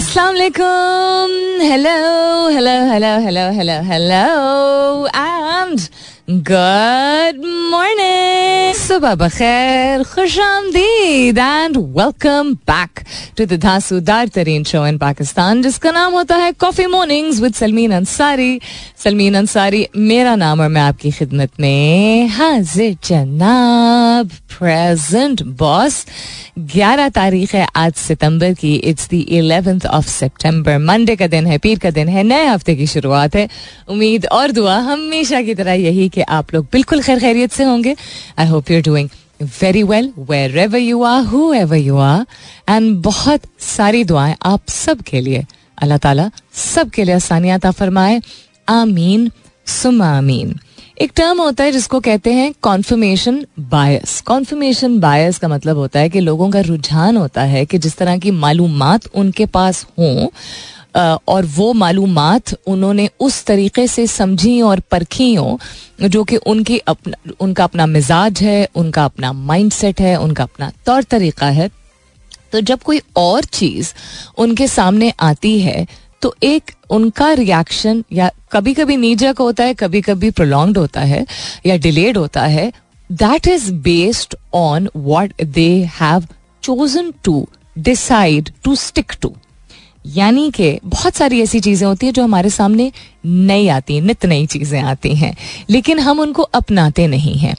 [0.00, 1.28] Assalamu alaikum.
[1.60, 5.90] Hello, hello, hello, hello, hello, hello, and
[6.30, 8.38] good morning.
[8.80, 13.00] सुबह बखैर खुश आमदीद and welcome back
[13.38, 17.92] to the धांसूदार तरीन show in Pakistan जिसका नाम होता है coffee mornings with Salmeen
[17.94, 18.60] Ansari
[19.04, 26.04] Salmeen Ansari मेरा नाम और मैं आपकी खिदमत में हाजिर जनाब प्रेजेंट बॉस
[26.70, 31.58] 11 तारीख है आज सितंबर की it's the 11th of September Monday का दिन है
[31.58, 33.48] पीर का दिन है नए हफ़्ते की शुरुआत है
[33.88, 37.96] उम्मीद और दुआ हमेशा की तरह यही कि आप लोग बिल्कुल खैर खैरियत से होंगे।
[38.38, 39.08] I hope you doing
[39.62, 40.12] very well
[40.58, 41.22] wherever you are
[41.54, 42.24] whoever you are
[42.68, 45.44] and बहुत सारी दुआएँ आप सब के लिए।
[45.78, 48.20] अल्लाह ताला सब के लिए आसानियात फरमाए।
[48.68, 49.30] आमीन
[49.66, 50.58] सुमा आमीन।
[51.00, 56.08] एक टर्म होता है जिसको कहते हैं कॉन्फर्मेशन बायस कॉन्फर्मेशन बायस का मतलब होता है
[56.08, 60.28] कि लोगों का रुझान होता है कि जिस तरह की मालूमात उनके पास हों
[60.96, 62.18] और वो मालूम
[62.68, 65.56] उन्होंने उस तरीके से समझी और परखी हों,
[66.02, 70.72] जो कि उनकी अपना उनका अपना मिजाज है, उनका अपना माइंड सेट है, उनका अपना
[70.86, 71.70] तौर तरीका है।
[72.52, 73.92] तो जब कोई और चीज़
[74.38, 75.86] उनके सामने आती है
[76.22, 81.24] तो एक उनका रिएक्शन या कभी कभी नीजक होता है कभी कभी प्रोलॉन्ग होता है
[81.66, 82.72] या डिलेड होता है
[83.10, 85.68] that is based on what they
[86.00, 86.26] have
[86.62, 87.46] chosen to
[87.78, 89.34] decide to stick to
[90.06, 92.92] यानी कि बहुत सारी ऐसी चीज़ें होती हैं जो हमारे सामने
[93.26, 95.36] नई आती हैं, नित नई चीज़ें आती हैं,
[95.70, 97.56] लेकिन हम उनको अपनाते नहीं हैं।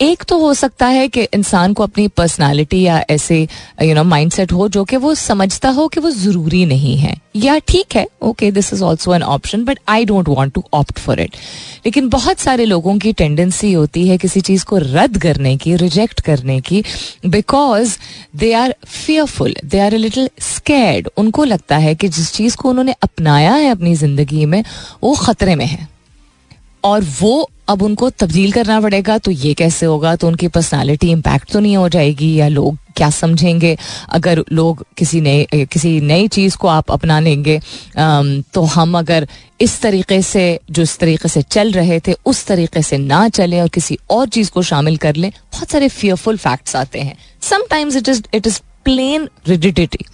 [0.00, 3.40] एक तो हो सकता है कि इंसान को अपनी पर्सनालिटी या ऐसे
[3.82, 7.58] यू नो माइंडसेट हो जो कि वो समझता हो कि वो ज़रूरी नहीं है। या
[7.68, 11.20] ठीक है okay this is also an option but I don't want to opt for
[11.20, 11.36] it
[11.86, 16.20] लेकिन बहुत सारे लोगों की टेंडेंसी होती है किसी चीज़ को रद्द करने की रिजेक्ट
[16.20, 16.82] करने की
[17.26, 17.96] because
[18.36, 22.70] they are fearful they are a little scared उनको लगता है कि जिस चीज़ को
[22.70, 24.62] उन्होंने अपनाया है अपनी ज़िंदगी में,
[25.02, 25.88] वो ख़तरे में है।
[26.84, 30.14] और वो अब उनको तब्दील करना पड़ेगा तो ये कैसे होगा?
[30.16, 33.76] तो उनकी पर्सनालिटी इम्पैक्ट तो नहीं हो जाएगी, या लोग क्या समझेंगे?
[34.08, 37.58] अगर लोग किसी नए, किसी नई चीज़ को आप अपना लेंगे
[37.96, 39.26] तो हम अगर
[39.60, 43.60] इस तरीके से, जो इस तरीके से चल रहे थे, उस तरीके से ना चले
[43.60, 47.96] और किसी और चीज़ को शामिल कर लें, बहुत सारे फियरफुल फैक्ट्स आते हैं। Sometimes
[47.96, 50.04] it is it is plain rigidity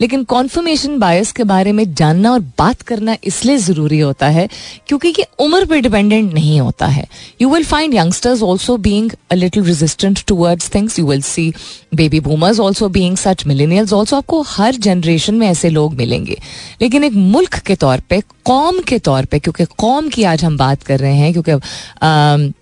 [0.00, 4.48] लेकिन कॉन्फर्मेशन बायस के बारे में जानना और बात करना इसलिए ज़रूरी होता है
[4.88, 7.06] क्योंकि ये उम्र पे डिपेंडेंट नहीं होता है।
[7.42, 11.52] You will find youngsters also being little resistant towards things you will see
[11.94, 16.38] baby boomers also being such millennials also आपको हर जनरेशन में ऐसे लोग मिलेंगे।
[16.82, 20.56] लेकिन एक मुल्क के तौर पर कौम के तौर पर क्योंकि कौम की आज हम
[20.58, 22.52] बात कर रहे हैं, क्योंकि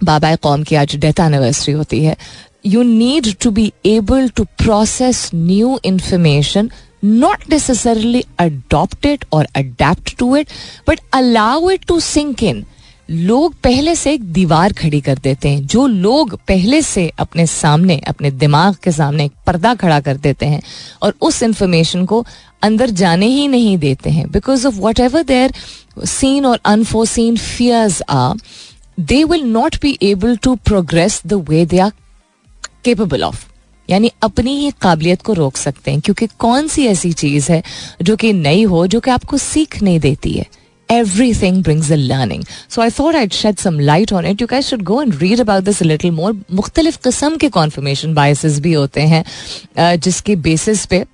[0.00, 2.16] बाबा कौम की आज डेथ एनिवर्सरी होती है
[2.64, 6.70] you need to be able to process new information,
[7.02, 10.48] not necessarily adopt it or adapt to it,
[10.86, 12.64] but allow it to sink in.
[13.10, 17.98] लोग पहले से एक दीवार खड़ी कर देते हैं। जो लोग पहले से अपने सामने,
[17.98, 20.62] अपने दिमाग के सामने एक पर्दा खड़ा कर देते हैं
[21.02, 22.26] और उस इंफॉर्मेशन को
[22.62, 25.54] अंदर जाने ही नहीं देते हैं। Because of whatever their
[26.04, 28.36] seen और unforeseen fears are
[29.00, 31.92] they will not be able to progress the way they are
[32.84, 33.44] capable of
[33.90, 37.62] यानी अपनी ही काबिलियत को रोक सकते हैं क्योंकि कौन सी ऐसी चीज़ है
[38.02, 40.46] जो कि नई हो जो कि आपको सीख नहीं देती है
[40.88, 42.42] everything brings a learning.
[42.68, 44.40] So I thought I'd shed some light on it.
[44.40, 46.32] You guys should go and read about this a little more.
[46.52, 49.24] मुख्तलिफ़ किस्म के confirmation biases भी होते हैं
[49.96, 51.04] जिसके basis पे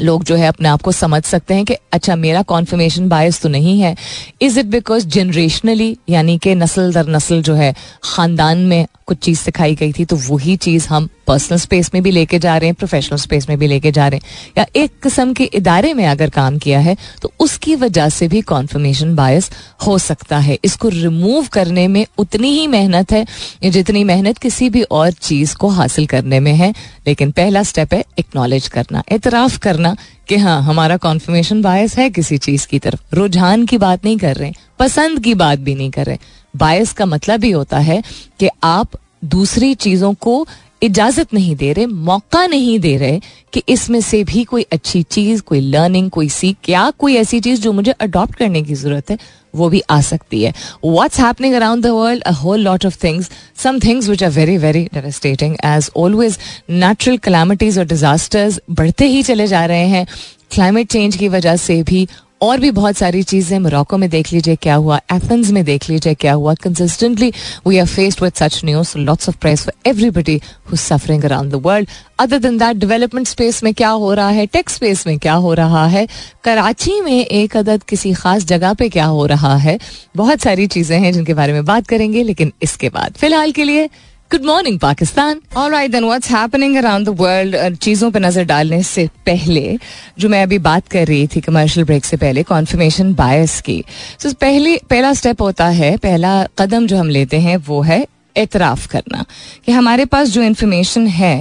[0.00, 3.48] लोग जो है अपने आप को समझ सकते हैं कि अच्छा मेरा कॉन्फर्मेशन बायस तो
[3.48, 3.94] नहीं है।
[4.42, 7.74] इज़ इट बिकॉज़ जनरेशनली यानी कि नस्ल दर नस्ल जो है,
[8.04, 12.10] खानदान में कुछ चीज़ सिखाई गई थी तो वही चीज़ हम पर्सनल स्पेस में भी
[12.10, 15.32] लेके जा रहे हैं प्रोफेशनल स्पेस में भी लेके जा रहे हैं। या एक किस्म
[15.32, 19.50] के इदारे में अगर काम किया है तो उसकी वजह से भी कॉन्फर्मेशन बायस
[19.86, 23.24] हो सकता है। इसको रिमूव करने में उतनी ही मेहनत है
[23.64, 26.72] जितनी मेहनत किसी भी और चीज़ को हासिल करने में है।
[27.06, 29.96] लेकिन पहला स्टेप है एक्नॉलेज करना एतराफ़ करना
[30.28, 34.36] कि हाँ हमारा कॉन्फर्मेशन बायस है किसी चीज़ की तरफ़। रुझान की बात नहीं कर
[34.36, 36.18] रहे, पसंद की बात भी नहीं कर रहे।
[36.56, 38.02] बायस का मतलब ही होता है
[38.40, 40.46] कि आप दूसरी चीज़ों को
[40.82, 43.20] इजाज़त नहीं दे रहे, मौका नहीं दे रहे
[43.52, 47.60] कि इसमें से भी कोई अच्छी चीज़, कोई लर्निंग कोई सीख क्या कोई ऐसी चीज़
[47.60, 49.18] जो मुझे अडॉप्ट करने की ज़रूरत है,
[49.54, 50.52] वो भी आ सकती है।
[50.84, 54.56] What's happening around the world a whole lot of things some things which are very
[54.58, 56.38] very devastating as always
[56.70, 60.06] natural calamities और डिजास्टर्स बढ़ते ही चले जा रहे हैं।
[60.50, 62.06] क्लाइमेट चेंज की वजह से भी
[62.40, 66.14] और भी बहुत सारी चीज़ें मोरक्को में देख लीजिए क्या हुआ, एथेंस में देख लीजिए
[66.14, 67.32] क्या हुआ। Consistently
[67.66, 70.40] we are faced with such news lots of price for everybody
[70.70, 71.88] who suffering around the world
[72.18, 74.46] other than that development space में क्या हो रहा है?
[74.46, 76.06] टेक स्पेस में क्या हो रहा है?
[76.44, 79.78] कराची में एक अदद किसी खास जगह पे क्या हो रहा है?
[80.16, 83.88] बहुत सारी चीज़ें हैं जिनके बारे में बात करेंगे, लेकिन इसके बाद। फ़िलहाल के लिए
[84.30, 88.82] good morning Pakistan all right then what's happening around the world चीज़ों पर नज़र डालने
[88.82, 89.76] से पहले
[90.18, 93.78] जो मैं अभी बात कर रही थी कमर्शियल ब्रेक से पहले कॉन्फर्मेशन बायस की
[94.22, 98.06] तो so, पहले पहला स्टेप होता है पहला कदम जो हम लेते हैं वो है
[98.36, 99.24] एतराफ़ करना
[99.66, 101.34] कि हमारे पास जो इन्फॉर्मेशन है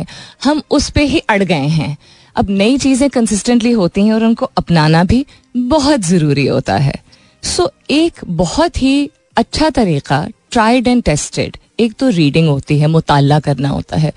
[0.43, 1.95] हम उस पर ही अड़ गए हैं
[2.35, 5.25] अब नई चीज़ें कंसिस्टेंटली होती हैं और उनको अपनाना भी
[5.55, 6.99] बहुत ज़रूरी होता है
[7.43, 12.87] सो so, एक बहुत ही अच्छा तरीका ट्राइड एंड टेस्टेड एक तो रीडिंग होती है,
[12.87, 14.13] मुताल करना होता है,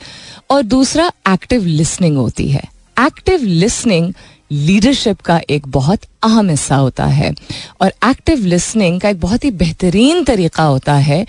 [0.50, 2.62] और दूसरा एक्टिव लिसनिंग होती है।
[3.00, 4.12] एक्टिव लिसनिंग
[4.52, 7.34] लीडरशिप का एक बहुत अहम हिस्सा होता है,
[7.80, 11.26] और एक्टिव लिसनिंग का एक बहुत ही बेहतरीन तरीका होता है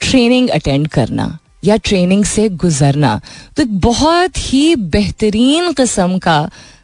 [0.00, 3.20] ट्रेनिंग अटेंड करना। या ट्रेनिंग से गुजरना।
[3.56, 6.38] तो एक बहुत ही बेहतरीन किस्म का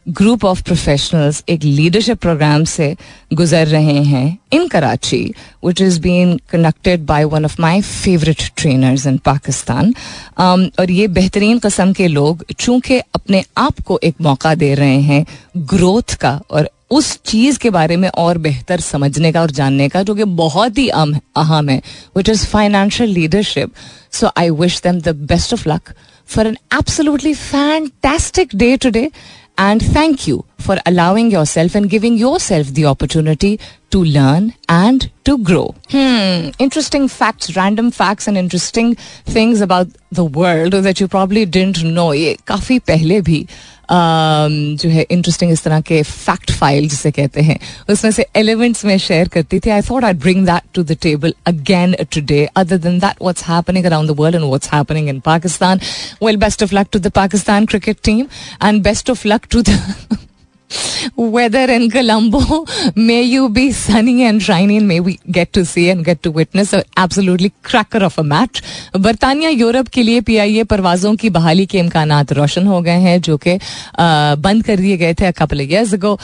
[0.09, 2.95] ग्रुप ऑफ़ प्रोफेशनल्स एक लीडरशिप प्रोग्राम से
[3.33, 5.23] गुजर रहे हैं in Karachi
[5.65, 9.93] which is been conducted by one of my favourite trainers in Pakistan
[10.39, 15.25] और ये बेहतरीन कस्म के लोग चूँकि अपने आप को एक मौका दे रहे हैं
[15.57, 20.01] ग्रोथ का और उस चीज़ के बारे में और बेहतर समझने का और जानने का,
[20.03, 21.81] जो कि बहुत ही अहम है
[22.17, 23.71] which is financial leadership
[24.13, 29.11] So I wish them the best of luck for an absolutely fantastic day today.
[29.57, 33.59] And thank you for allowing yourself and giving yourself the opportunity
[33.93, 35.67] to learn and to grow.
[35.89, 38.95] Hmm, interesting facts, random facts, and interesting
[39.27, 42.11] things about the world that you probably didn't know.
[42.13, 43.45] ये काफ़ी पहले भी
[43.91, 47.59] जो है interesting इस तरह के fact file जिसे कहते हैं
[47.89, 51.33] उसमें से एलिमेंट्स में शेयर करती थी I thought I bring that to the table
[51.47, 55.79] again today other than that what's happening around the world and what's happening in Pakistan
[56.23, 58.25] well best of luck to the Pakistan cricket team
[58.63, 59.79] and best of luck to the
[61.93, 62.65] Colombo.
[62.95, 66.31] May you be sunny and shiny and may we get to see and get to
[66.31, 68.61] witness an absolutely cracker of a match.
[68.97, 73.37] बरतानिया, Europe के लिए PIA परवाजों की बहाली के इम्कान रोशन हो गए हैं, जो
[73.37, 73.57] कि
[73.99, 76.17] बंद कर दिए गए थे कपल ईयर्स अगो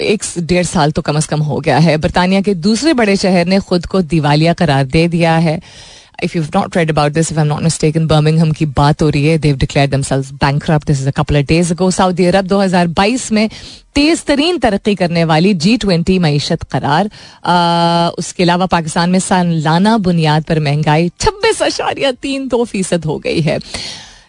[0.00, 3.46] एक डेढ़ साल तो कम अज कम हो गया है बरतानिया के दूसरे बड़े शहर
[3.46, 5.60] ने खुद को दिवालिया करार दे दिया है
[6.24, 9.26] if you've not read about this, if I'm not mistaken, Birmingham की बात हो रही
[9.26, 9.38] है.
[9.38, 10.84] Declared themselves bankrupt.
[10.84, 11.90] This is a couple of days ago.
[11.90, 13.50] Saudi Arab 2022 में
[13.94, 17.10] तेज तरीन तरक्की करने वाली जी ट्वेंटी मीशत करार.
[17.46, 23.18] आ, उसके अलावा पाकिस्तान में सालाना बुनियाद पर महँगाई छब्बीस अशारिया तीन दो फ़ीसद हो
[23.18, 23.58] गई है.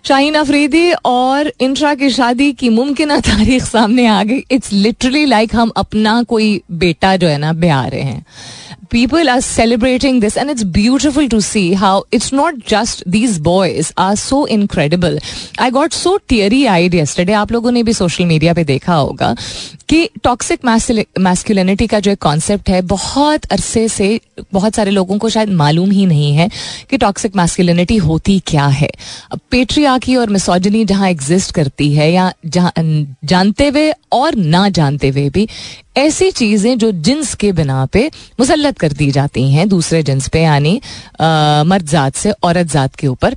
[0.03, 4.43] शाहीन अफरीदी और इंट्रा की शादी की मुमकिन तारीख सामने आ गई.
[4.51, 8.25] इट्स लिटरली लाइक हम अपना कोई बेटा जो है ना ब्याह रहे हैं.
[8.91, 13.91] People are celebrating this and it's beautiful to see how it's not just these boys
[13.97, 15.17] are so incredible.
[15.59, 17.33] I got so teary eyed yesterday.
[17.33, 19.35] आप लोगों ने भी सोशल मीडिया पे देखा होगा
[19.89, 20.65] कि टॉक्सिक
[21.19, 24.19] मैस्कुलिनिटी का जो एक कॉन्सेप्ट है, बहुत अरसे से
[24.53, 26.49] बहुत सारे लोगों को शायद मालूम ही नहीं है
[26.89, 28.89] कि टॉक्सिक मैस्कुलिनिटी होती क्या है।
[29.31, 32.71] अब पेट्रियाकी और मिसोजनी जहाँ एग्जिस्ट करती है या जहाँ,
[33.23, 35.47] जानते हुए और ना जानते हुए भी
[35.95, 38.09] ऐसी चीज़ें जो जिन्स के बिना पे
[38.39, 40.81] मुसलत कर दी जाती हैं दूसरे जिन्स पे, यानी
[41.21, 43.35] मर्द जात से औरत जात के ऊपर।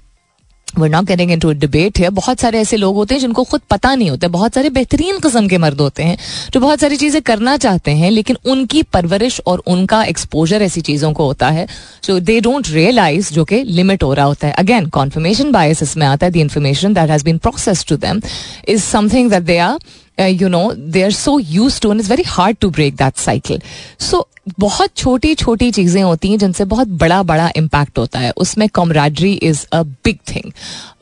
[0.68, 3.94] We're not getting into debate है बहुत सारे ऐसे लोग होते हैं जिनको खुद पता
[3.94, 6.16] नहीं होता बहुत सारे बेहतरीन कस्म के मर्द होते हैं
[6.52, 11.12] जो बहुत सारी चीज़ें करना चाहते हैं, लेकिन उनकी परवरिश और उनका एक्सपोजर ऐसी चीज़ों
[11.12, 11.66] को होता है।
[12.02, 16.06] सो दे डोंट रियलाइज़ जो कि लिमिट हो रहा होता है। अगेन कॉन्फर्मेशन बायस इसमें
[16.06, 18.20] आता है। The information that has been process to them
[18.68, 19.78] is something that they are
[20.18, 23.60] you know they are so used to is very hard to break that cycle
[24.00, 24.26] so
[24.58, 29.32] बहुत छोटी छोटी चीज़ें होती हैं जिनसे बहुत बड़ा बड़ा इम्पैक्ट होता है। उसमें camaraderie
[29.32, 30.50] is a big thing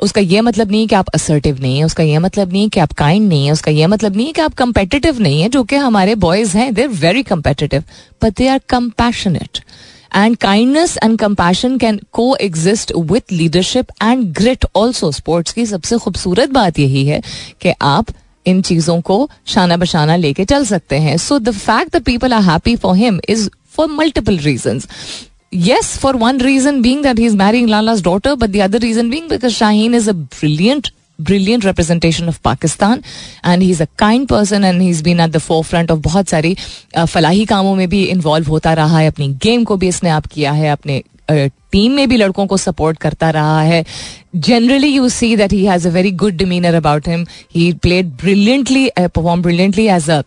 [0.02, 2.68] उसका यह मतलब नहीं है कि आप असर्टिव नहीं है, उसका यह मतलब नहीं है
[2.68, 5.48] कि आप काइंड नहीं है, उसका यह मतलब नहीं है कि आप कंपेटिटिव नहीं है,
[5.48, 7.84] जो कि हमारे बॉयज़ हैं they are very competitive
[8.22, 9.60] but they are compassionate
[10.16, 12.00] and kindness and compassion can
[12.40, 17.22] coexist with leadership and grit also sports की सबसे खूबसूरत बात यही है
[17.62, 18.10] कि आप
[18.46, 22.42] इन चीज़ों को शाना बशाना लेके चल सकते हैं so the fact the people are
[22.42, 24.80] happy for him is for multiple reason
[25.52, 29.28] yes, for one reason being that he's marrying Lala's daughter, but the other reason being
[29.28, 33.02] because Shaheen is a brilliant, brilliant representation of Pakistan
[33.44, 36.56] and he's a kind person and he's been at the forefront of बहुत सारी
[36.96, 40.52] फलाही कामों में भी involve होता रहा है अपनी game को भी इसने आप किया
[40.52, 43.84] है अपने टीम में भी लड़कों को सपोर्ट करता रहा है।
[44.36, 48.88] Generally you see that he has a very good demeanour about him he played brilliantly
[48.98, 50.20] perform brilliantly as a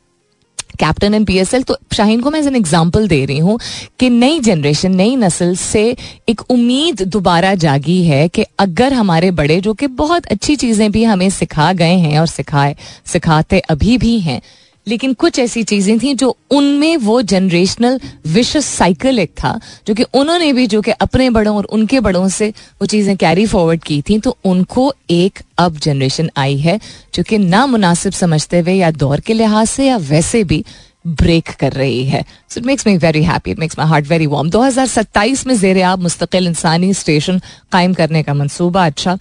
[0.79, 3.59] captain and PSL तो शाहीन को मैं एज एन एग्ज़ाम्पल दे रही हूँ
[3.99, 5.83] कि नई जनरेशन नई नस्ल से
[6.29, 11.03] एक उम्मीद दोबारा जागी है कि अगर हमारे बड़े, जो कि बहुत अच्छी चीज़ें भी
[11.03, 12.75] हमें सिखा गए हैं और सिखाए,
[13.05, 14.41] सिखाते अभी भी हैं
[14.87, 20.03] लेकिन कुछ ऐसी चीज़ें थी जो उनमें वो जनरेशनल विश साइकिल एक था, जो कि
[20.13, 24.01] उन्होंने भी, जो कि अपने बड़ों और उनके बड़ों से वो चीज़ें कैरी फॉरवर्ड की
[24.01, 26.79] थी तो उनको एक अब जनरेशन आई है,
[27.15, 30.63] जो कि नामुनासिब समझते हुए या दौर के लिहाज से या वैसे भी
[31.07, 34.27] ब्रेक कर रही है so it makes me very happy it makes my heart very
[34.27, 37.39] warm 2027 में जेर आब मुस्तकिल इंसानी स्टेशन
[37.71, 39.17] कायम करने का मनसूबा अच्छा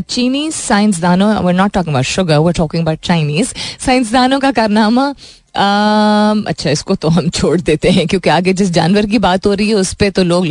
[0.00, 3.54] चीनी साइंसदानों we're not talking about sugar we're talking about Chinese
[3.86, 5.12] साइंसदानों का कारनामा
[5.56, 9.68] अच्छा इसको तो हम छोड़ देते हैं, क्योंकि आगे जिस जानवर की बात हो रही
[9.68, 10.46] है, उस पर तो लोग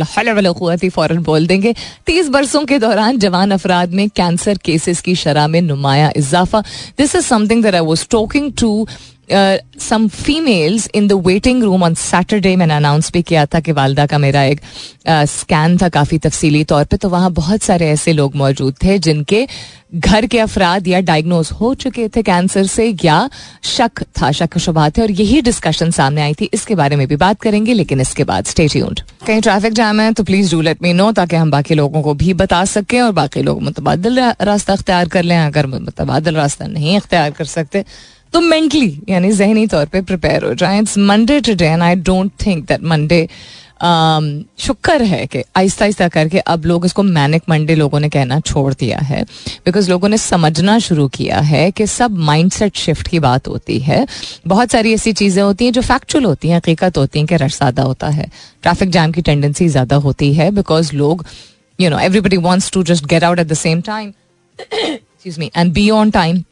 [0.82, 1.74] ही फ़ौरन बोल देंगे।
[2.06, 6.60] तीस बरसों के दौरान जवान अफराद में कैंसर केसेस की शराह में नुमाया इजाफा।
[6.98, 8.86] This is something that I was talking to
[9.32, 14.06] some females in the waiting room on Saturday मैंने अनाउंस भी किया था कि वालदा
[14.06, 14.60] का मेरा एक
[15.08, 18.98] स्कैन uh, था काफ़ी तफसीली तौर पे तो वहाँ बहुत सारे ऐसे लोग मौजूद थे
[18.98, 19.46] जिनके
[19.94, 23.18] घर के अफराद या डायग्नोज हो चुके थे कैंसर से या
[23.64, 27.16] शक था शक शुबा थे और यही डिस्कशन सामने आई थी। इसके बारे में भी
[27.16, 30.82] बात करेंगे लेकिन इसके बाद स्टे ट्यून्ड कहीं ट्रैफ़िक जाम है तो please do let
[30.82, 34.72] me know ताकि हम बाकी लोगों को भी बता सकें और बाकी लोग मुतबादल रास्ता
[34.72, 37.84] अख्तियार कर लें। अगर मुतबादल रास्ता नहीं अख्तियार कर सकते
[38.32, 42.32] तो मेंटली यानी जहनी तौर पे प्रिपेयर हो जाए। It's Monday today and I don't
[42.46, 43.28] think that Monday
[44.60, 48.72] शुक्र है कि आहिस्ता आहिस्ता करके अब लोग इसको मैनिक मंडे लोगों ने कहना छोड़
[48.74, 49.22] दिया है।
[49.66, 54.06] बिकॉज़ लोगों ने समझना शुरू किया है कि सब माइंडसेट शिफ्ट की बात होती है।
[54.46, 57.56] बहुत सारी ऐसी चीज़ें होती हैं जो फैक्चुअल होती हैं, हकीकत होती हैं कि रश
[57.56, 58.28] ज़्यादा होता है।
[58.62, 61.24] ट्रैफ़िक जाम की टेंडेंसी ज़्यादा होती है बिकॉज़ लोग
[61.78, 64.12] you know everybody wants to just get out at the same time
[65.56, 66.42] and be on time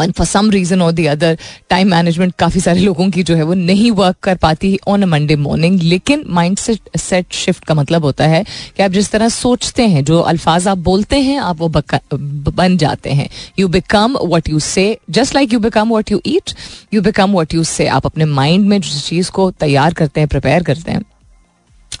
[0.00, 1.38] and for some reason और दी अदर
[1.70, 5.06] टाइम मैनेजमेंट काफ़ी सारे लोगों की जो है वो नहीं वर्क कर पाती ऑन अ
[5.06, 8.44] मंडे मॉर्निंग लेकिन माइंड सेट सेट शिफ्ट का मतलब होता है
[8.76, 13.10] कि आप जिस तरह सोचते हैं, जो अल्फाज आप बोलते हैं, आप वो बन जाते
[13.10, 13.28] हैं.
[13.58, 16.54] You become what you say just like you become what you eat
[16.94, 20.28] you become what you say आप अपने माइंड में जिस चीज़ को तैयार करते हैं
[20.28, 21.02] प्रिपेयर करते हैं.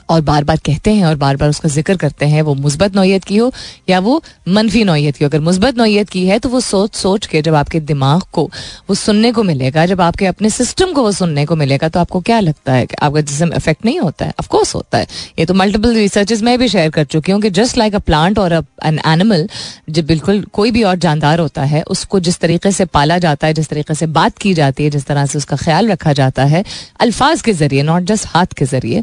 [0.08, 3.24] और बार बार कहते हैं और बार बार उसका ज़िक्र करते हैं, वो मुस्बत नौीयत
[3.24, 3.52] की हो
[3.88, 7.26] या वो मनफी नौीयत की हो। अगर मुस्बत नौीयत की है तो वो सोच सोच
[7.26, 8.44] के जब आपके दिमाग को
[8.88, 12.20] वो सुनने को मिलेगा, जब आपके अपने सिस्टम को वो सुनने को मिलेगा तो आपको
[12.22, 14.34] क्या लगता है कि आपका जिसम इफ़ेक्ट नहीं होता है?
[14.40, 15.06] ऑफकोर्स होता है।
[15.38, 18.38] ये तो मल्टीपल रिसर्चेज मैं भी शेयर कर चुकी हूँ कि जस्ट लाइक अ प्लांट
[18.38, 19.48] और एन एनिमल
[19.90, 23.54] जब बिल्कुल कोई भी और जानदार होता है, उसको जिस तरीके से पाला जाता है,
[23.54, 26.64] जिस तरीके से बात की जाती है, जिस तरह से उसका ख्याल रखा जाता है,
[27.00, 29.02] अल्फाज के ज़रिए नॉट जस्ट हाथ के ज़रिए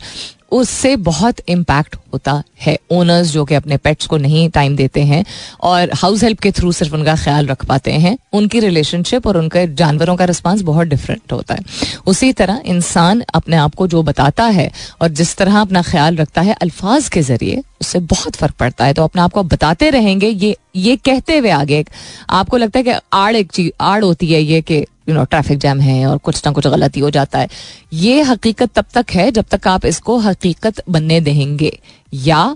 [0.53, 5.23] उससे बहुत इम्पैक्ट होता है ओनर्स जो कि अपने पेट्स को नहीं टाइम देते हैं
[5.61, 9.65] और हाउस हेल्प के थ्रू सिर्फ़ उनका ख्याल रख पाते हैं, उनकी रिलेशनशिप और उनके
[9.75, 11.63] जानवरों का रिस्पांस बहुत डिफरेंट होता है।
[12.07, 16.41] उसी तरह इंसान अपने आप को जो बताता है और जिस तरह अपना ख्याल रखता
[16.41, 20.27] है अल्फाज के ज़रिए, उससे बहुत फ़र्क पड़ता है। तो अपने आप को बताते रहेंगे,
[20.27, 21.83] ये ये कहते हुए आगे
[22.31, 24.77] आपको लगता है कि आड़ एक चीज़, आड़ होती है ये कि
[25.09, 27.49] यू नो ट्रैफ़िक जैम है और कुछ ना कुछ गलती हो जाता है।
[27.93, 31.77] ये हकीकत तब तक है जब तक आप इसको हकीकत बनने देंगे
[32.13, 32.55] या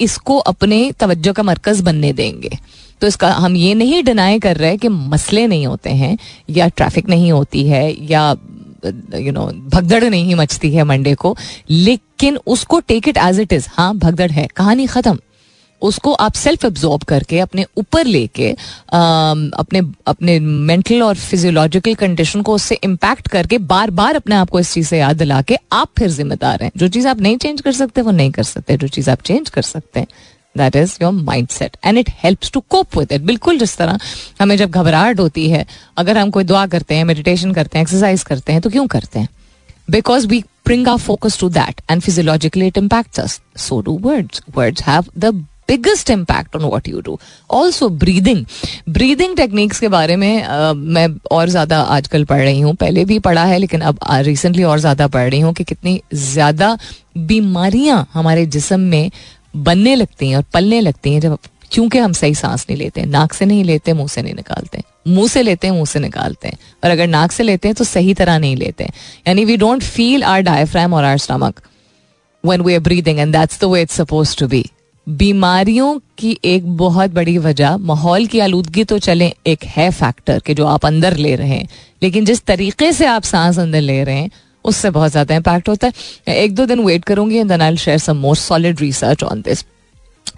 [0.00, 2.58] इसको अपने तवज्जो का मरकज बनने देंगे।
[3.00, 6.16] तो इसका हम ये नहीं डिनाई कर रहे कि मसले नहीं होते हैं
[6.50, 8.30] या ट्रैफ़िक नहीं होती है या
[9.14, 11.36] यू नो भगदड़ नहीं मचती है मंडे को,
[11.70, 15.18] लेकिन उसको take it as it is हाँ भगदड़ है, कहानी खत्म।
[15.82, 22.54] उसको आप सेल्फ एब्जॉर्ब करके, अपने ऊपर लेके अपने अपने मेंटल और फिजियोलॉजिकल कंडीशन को
[22.54, 25.90] उससे इम्पैक्ट करके बार बार अपने आप को इस चीज़ से याद दिला के आप
[25.98, 28.88] फिर जिम्मेदार हैं। जो चीज़ आप नहीं चेंज कर सकते, वो नहीं कर सकते। जो
[28.88, 30.06] चीज़ आप चेंज कर सकते हैं
[30.56, 31.12] that is your
[31.48, 33.98] mindset and it helps to cope with it बिल्कुल जिस तरह
[34.40, 35.64] हमें जब घबराहट होती है,
[35.96, 39.18] अगर हम कोई दुआ करते हैं मेडिटेशन करते हैं एक्सरसाइज करते हैं तो क्यों करते
[39.18, 39.28] हैं?
[39.90, 43.34] Because we our focus to that and physiologically it impacts us.
[43.64, 44.40] So do words.
[44.56, 45.30] Words have the
[45.68, 47.18] biggest impact on what you do
[47.50, 48.44] also breathing
[48.88, 53.18] breathing techniques के बारे में uh, मैं और ज़्यादा आजकल पढ़ रही हूँ। पहले भी
[53.18, 56.76] पढ़ा है लेकिन अब रिसेंटली और ज़्यादा पढ़ रही हूँ कि कितनी ज़्यादा
[57.18, 59.10] बीमारियाँ हमारे जिसम में
[59.56, 61.38] बनने लगती हैं और पलने लगती हैं जब
[61.70, 65.28] क्योंकि हम सही सांस नहीं लेते नाक से नहीं लेते मुँह से नहीं निकालते। मुँह
[65.28, 68.14] से लेते हैं मुँह से निकालते हैं। और अगर नाक से लेते हैं तो सही
[68.14, 68.84] तरह नहीं लेते
[69.28, 71.60] यानी we don't feel our diaphragm और our stomach
[72.44, 74.58] when we are breathing and that's the way it's supposed to be
[75.06, 80.54] बीमारियों की एक बहुत बड़ी वजह माहौल की आलूदगी तो चले एक है फैक्टर कि
[80.54, 81.68] जो आप अंदर ले रहे हैं।
[82.02, 84.30] लेकिन जिस तरीके से आप सांस अंदर ले रहे हैं
[84.64, 85.86] उससे बहुत ज़्यादा इम्पैक्ट होता
[86.28, 89.64] है। एक दो दिन वेट करूँगी and I share some more solid research on this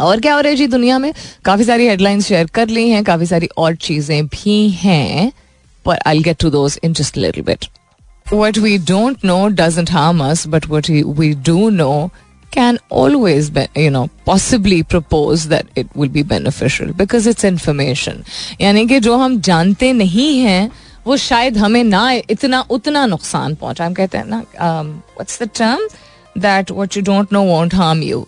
[0.01, 1.13] और क्या हो रहा है जी दुनिया में?
[1.45, 5.33] काफ़ी सारी हेडलाइंस शेयर कर ली हैं काफ़ी सारी और चीज़ें भी हैं
[5.85, 7.67] पर I get to those in just little bit
[8.31, 12.11] we don't know doesn't harm us, but what we, we do know
[12.51, 18.23] can always be, you know possibly propose that it will be beneficial because it's information.
[18.61, 20.71] यानी कि जो हम जानते नहीं हैं
[21.07, 25.89] वो शायद हमें ना इतना उतना नुकसान पहुँचा हम कहते हैं ना what's the term
[26.41, 28.27] that what you don't know won't harm you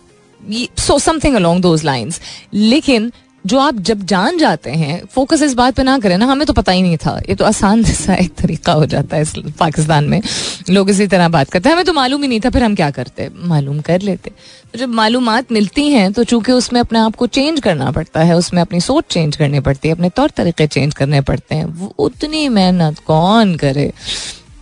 [0.79, 2.21] so something along those lines
[2.53, 3.11] लेकिन
[3.45, 6.53] जो आप जब जान जाते हैं फोकस इस बात पे ना करें ना, हमें तो
[6.53, 10.03] पता ही नहीं था। ये तो आसान सा एक तरीका हो जाता है इस पाकिस्तान
[10.03, 10.21] में।
[10.69, 12.91] लोग इसी तरह बात करते हैं। हमें तो मालूम ही नहीं था, फिर हम क्या
[12.91, 13.29] करते?
[13.35, 14.31] मालूम कर लेते।
[14.73, 18.37] तो जब मालूम मिलती हैं तो चूँकि उसमें अपने आप को चेंज करना पड़ता है,
[18.37, 21.93] उसमें अपनी सोच चेंज करनी पड़ती है, अपने तौर तरीके चेंज करने पड़ते हैं, वो
[21.99, 23.91] उतनी मेहनत कौन करे?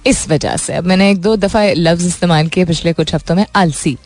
[0.08, 3.46] इस वजह से अब मैंने एक दो दफ़ा लफ्ज इस्तेमाल किए पिछले कुछ हफ्तों में,
[3.56, 3.98] आलसी।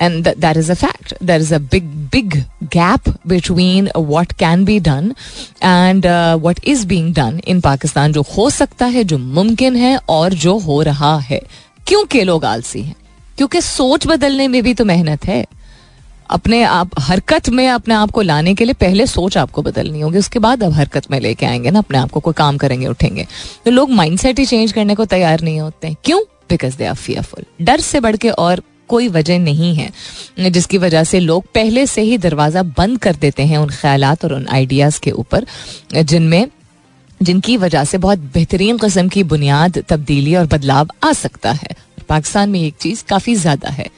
[0.00, 4.78] And that is a fact that is a big big gap between what can be
[4.80, 5.14] done
[5.62, 6.06] and
[6.42, 10.58] what is being done in Pakistan जो हो सकता है, जो मुमकिन है और जो
[10.58, 11.40] हो रहा है।
[11.86, 12.94] क्योंकि लोग आलसी हैं?
[13.36, 15.44] क्योंकि सोच बदलने में भी तो मेहनत है।
[16.30, 20.18] अपने आप, हरकत में अपने आप को लाने के लिए पहले सोच आपको बदलनी होगी,
[20.18, 23.26] उसके बाद अब हरकत में लेके आएँगे ना, अपने आप को, कोई काम करेंगे, उठेंगे।
[23.64, 26.20] तो लोग माइंडसेट ही चेंज करने को तैयार नहीं होते हैं। क्यों?
[26.50, 29.90] बिकॉज़ दे आर फियरफुल डर से बढ़ के और कोई वजह नहीं है,
[30.40, 34.32] जिसकी वजह से लोग पहले से ही दरवाज़ा बंद कर देते हैं उन ख्याल और
[34.32, 35.46] उन आइडियाज़ के ऊपर,
[35.94, 36.46] जिनमें,
[37.20, 41.74] जिनकी वजह से बहुत बेहतरीन कस्म की बुनियाद, तब्दीली और बदलाव आ सकता है।
[42.08, 43.88] पाकिस्तान में एक चीज़ काफ़ी ज़्यादा है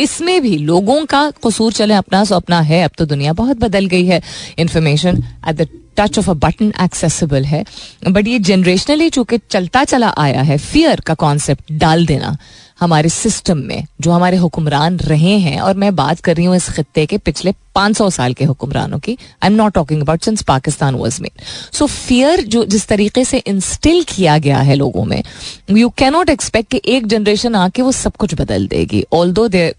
[0.00, 3.86] इसमें भी लोगों का कसूर चले, अपना सो अपना है। अब तो दुनिया बहुत बदल
[3.86, 4.22] गई है।
[4.58, 7.64] Information at the touch of a button accessible है।
[8.08, 12.36] बट ये जनरेशनली चूँकि चलता चला आया है। फियर का कॉन्सेप्ट डाल देना।
[12.80, 16.68] हमारे सिस्टम में जो हमारे हुक्मरान रहे हैं और मैं बात कर रही हूँ इस
[16.76, 20.94] खत्ते के पिछले 500 साल के हुक्मरानों की I am not talking about since Pakistan
[20.94, 25.22] was made so fear जो जिस तरीके से इंस्टिल किया गया है लोगों में
[25.70, 29.72] यू कैनॉट एक्सपेक्ट कि एक जनरेशन आके वो सब कुछ बदल देगी although they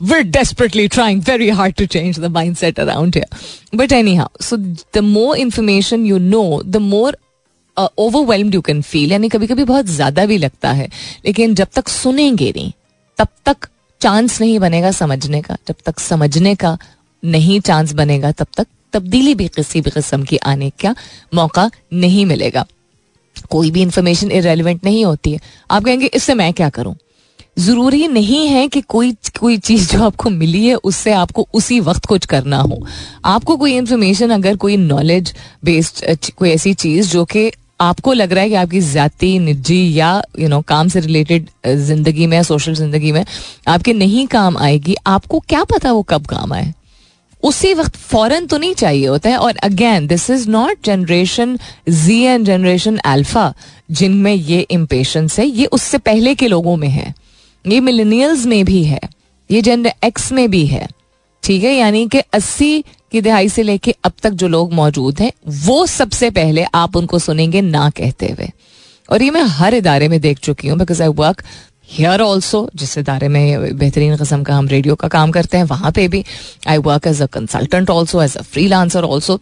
[0.00, 3.24] we're desperately trying very hard to change the mindset around here.
[3.72, 4.56] But anyhow, so
[4.92, 7.12] the more information you know, the more
[7.76, 10.88] overwhelmed you can feel यानी कभी कभी बहुत ज़्यादा भी लगता है,
[11.26, 12.72] लेकिन जब तक सुनेंगे नहीं,
[13.18, 13.68] तब तक
[14.00, 16.76] चांस नहीं बनेगा समझने का, जब तक समझने का
[17.22, 20.94] नहीं चांस बनेगा, तब तक तब्दीली भी किसी भी किस्म की आने का
[21.34, 22.64] मौका नहीं मिलेगा।
[23.50, 26.94] कोई भी इंफॉर्मेशन इरेलीवेंट नहीं होती है। आप कहेंगे, इससे मैं क्या करूँ?
[27.58, 32.06] ज़रूरी नहीं है कि कोई कोई चीज़ जो आपको मिली है, उससे आपको उसी वक्त
[32.06, 32.80] कुछ करना हो।
[33.24, 35.34] आपको कोई इंफॉर्मेशन अगर कोई नॉलेज
[35.64, 40.10] बेस्ड कोई ऐसी चीज़ जो कि आपको लग रहा है कि आपकी जाति निजी या
[40.16, 43.24] यू you नो know, काम से रिलेटेड ज़िंदगी में सोशल ज़िंदगी में
[43.68, 46.72] आपके नहीं काम आएगी आपको क्या पता वो कब काम आए?
[47.42, 51.58] उसी वक्त फ़ौरन तो नहीं चाहिए होता है। और again this is not generation
[51.88, 53.52] Z and generation alpha
[53.90, 57.12] जिनमें ये इम्पेशंस है। ये उससे पहले के लोगों में है।
[57.64, 59.00] ये मिलेनियल्स में भी है।
[59.50, 60.86] ये जेंडर एक्स में भी है।
[61.42, 61.74] ठीक है?
[61.74, 62.84] यानी कि अस्सी
[63.14, 67.18] की दिहाई से लेके अब तक जो लोग मौजूद हैं, वो सबसे पहले आप उनको
[67.20, 68.50] सुनेंगे ना कहते हुए।
[69.08, 71.42] और ये मैं हर इदारे में देख चुकी हूँ because I work
[71.90, 75.90] here also जिस इदारे में बेहतरीन कस्म का हम रेडियो का काम करते हैं, वहाँ
[75.92, 76.24] पे भी
[76.68, 79.38] I work as a consultant also as a freelancer also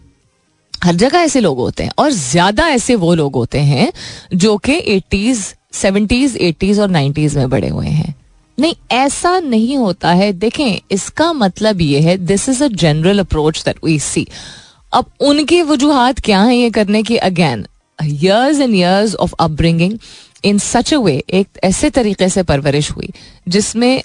[0.73, 3.91] हर जगह ऐसे लोग होते हैं, और ज़्यादा ऐसे वो लोग होते हैं,
[4.35, 8.13] जो कि एटीज सेवेंटीज एटीज और नाइन्टीज में बड़े हुए हैं।
[8.57, 13.63] नहीं, ऐसा नहीं होता है। देखें, इसका मतलब ये है this is a general approach
[13.65, 14.27] that we see
[14.93, 17.15] अब उनके वजूहत क्या है ये करने की?
[17.17, 17.65] Again
[17.99, 19.97] years and years of upbringing
[20.45, 23.09] in such a way एक ऐसे तरीके से परवरिश हुई,
[23.47, 24.03] जिसमें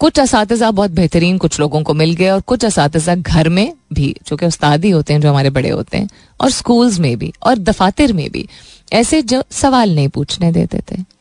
[0.00, 4.14] कुछ इस बहुत बेहतरीन कुछ लोगों को मिल गए और कुछ इस घर में भी
[4.28, 6.08] जो कि उस्ताद ही होते हैं जो हमारे बड़े होते हैं,
[6.40, 8.48] और स्कूल्स में भी, और दफातर में भी,
[8.92, 11.15] ऐसे जो सवाल नहीं पूछने देते थे।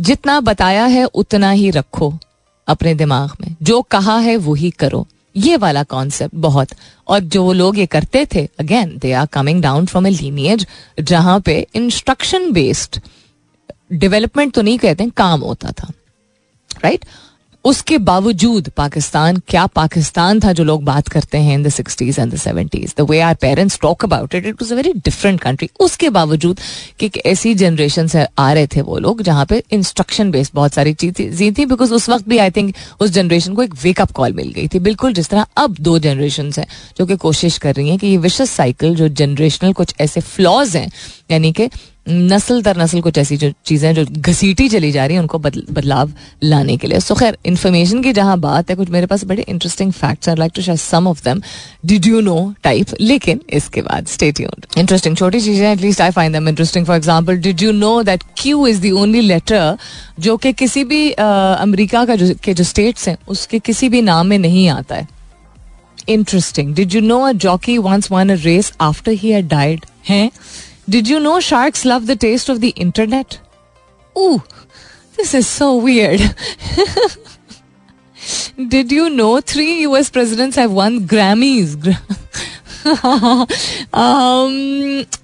[0.00, 2.18] जितना बताया है, उतना ही रखो
[2.68, 5.06] अपने दिमाग में। जो कहा है वो ही करो।
[5.36, 6.68] ये वाला कॉन्सेप्ट बहुत।
[7.08, 10.66] और जो लोग ये करते थे again they are coming down from a lineage
[11.00, 13.00] जहाँ पे इंस्ट्रक्शन बेस्ड
[13.92, 15.92] डेवलपमेंट तो नहीं कहते, काम होता था।
[16.84, 17.16] Right right?
[17.66, 22.32] उसके बावजूद पाकिस्तान, क्या पाकिस्तान था जो लोग बात करते हैं in the sixties and
[22.32, 25.68] the seventies the way our parents talk about it it was a very different country
[25.80, 26.60] उसके बावजूद
[27.00, 30.92] कि ऐसी जनरेशन से आ रहे थे वो लोग जहाँ पे इंस्ट्रक्शन बेस्ड बहुत सारी
[30.94, 34.52] चीज़ें थी बिकॉज़ उस वक्त भी आई थिंक उस जनरेशन को एक वेकअप कॉल मिल
[34.52, 36.66] गई थी। बिल्कुल जिस तरह अब दो जनरेशन है
[36.98, 40.76] जो कि कोशिश कर रही हैं कि ये विशेष साइकिल जो जनरेशनल कुछ ऐसे फ्लॉज
[40.76, 40.90] हैं,
[41.30, 41.68] यानी कि
[42.08, 45.62] नस्ल दर नस्ल कुछ ऐसी जो चीज़ें जो घसीटी चली जा रही हैं उनको बदल,
[45.70, 46.12] बदलाव
[46.44, 49.92] लाने के लिए। सो खैर इन्फॉर्मेशन की जहाँ बात है कुछ मेरे पास बड़े interesting
[49.92, 51.40] facts like to share some of them
[51.86, 56.48] did you know type लेकिन इसके बाद स्टेट इंटरेस्टिंग छोटी चीज़ें at least I find them
[56.48, 59.76] interesting for example did you know that Q is the only letter
[60.18, 64.26] जो कि किसी भी अमरीका का जो के जो स्टेट्स हैं उसके किसी भी नाम
[64.26, 65.08] में नहीं आता है।
[66.08, 70.30] Interesting did you know a jockey once won a race after he had died हैं?
[70.90, 73.34] Did you know shark love the taste of the internet
[74.16, 74.38] ऊ
[75.18, 76.20] this is so weird
[78.60, 80.80] did you know three U S presidents have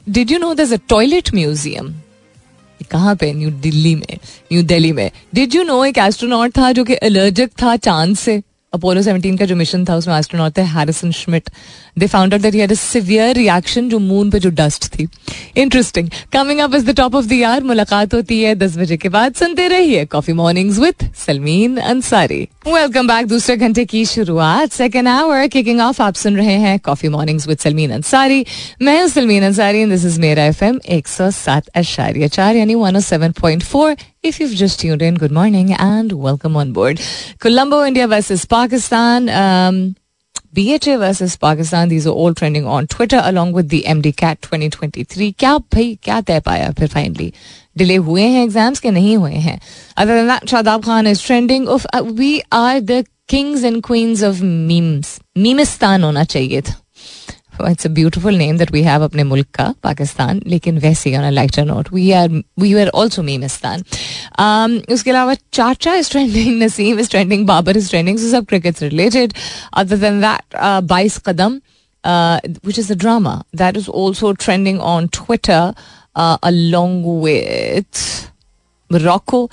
[0.08, 1.94] did you know the toilet museum
[2.90, 3.32] कहाँ पे?
[3.32, 4.18] New Delhi में
[4.52, 5.10] new Delhi में.
[5.34, 8.42] Did you know एक astronaut था जो कि allergic था चाँद से?
[8.74, 11.50] अपोलो 17 का जो मिशन था, उसमें एस्ट्रोनॉट थे Harrison Schmitt
[11.98, 15.06] they found out that he severe reaction जो मून पे जो डस्ट थी.
[15.56, 19.08] Interesting coming up is the top of the year मुलाकात होती है दस बजे के
[19.08, 19.34] बाद.
[19.34, 24.72] सुनते रहिए coffee mornings with Salmeen Ansari welcome back दूसरे घंटे की शुरुआत.
[24.72, 28.44] सेकेंड आवर किकिंग ऑफ़ आप सुन रहे हैं coffee mornings with Salmeen Ansari
[28.82, 32.74] मैं हूँ सलमीन अंसारी दिस इज़ मेरा एफ़ एम एक सौ सात अशारिया चार यानी
[32.74, 37.00] one seven point four if you just tuned in good morning and welcome on board
[37.42, 39.92] Colombo, India versus Pakistan.
[40.52, 41.88] BHA versus Pakistan.
[41.88, 45.32] These are all trending on Twitter along with the MD Cat 2023.
[45.38, 47.32] क्या भाई, क्या तय पाया फिर finally
[47.78, 49.58] delay हुए हैं exams के नहीं हुए हैं
[49.96, 56.04] other Shadab Khan is trending of we are the kings and queens of memes मीमिस्तान
[56.04, 56.81] होना चाहिए था
[57.70, 61.30] it's a beautiful name that we have अपने मुल्क का पाकिस्तान लेकिन वैसे on a
[61.30, 63.82] lighter note we are we are also मीमिस्तान
[64.94, 69.34] उसके अलावा चाचा is trending Naseem is trending Babar is trending सब cricket related
[69.82, 70.56] other than that
[70.88, 71.60] बाईस कदम
[72.62, 75.74] which is a drama that is also trending on Twitter
[76.16, 78.30] uh, along with
[78.90, 79.48] Morocco.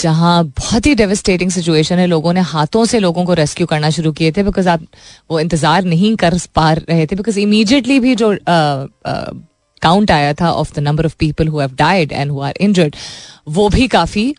[0.00, 4.12] जहाँ बहुत ही devastating situation है, लोगों ने हाथों से लोगों को रेस्क्यू करना शुरू
[4.12, 4.86] किए थे बिकॉज़ आप
[5.30, 8.36] वो इंतज़ार नहीं कर पा रहे थे बिकॉज़ इमीजिएटली भी जो
[9.82, 12.96] काउंट आया था of the number of people who have died and who are injured
[13.50, 14.34] वो भी काफ़ी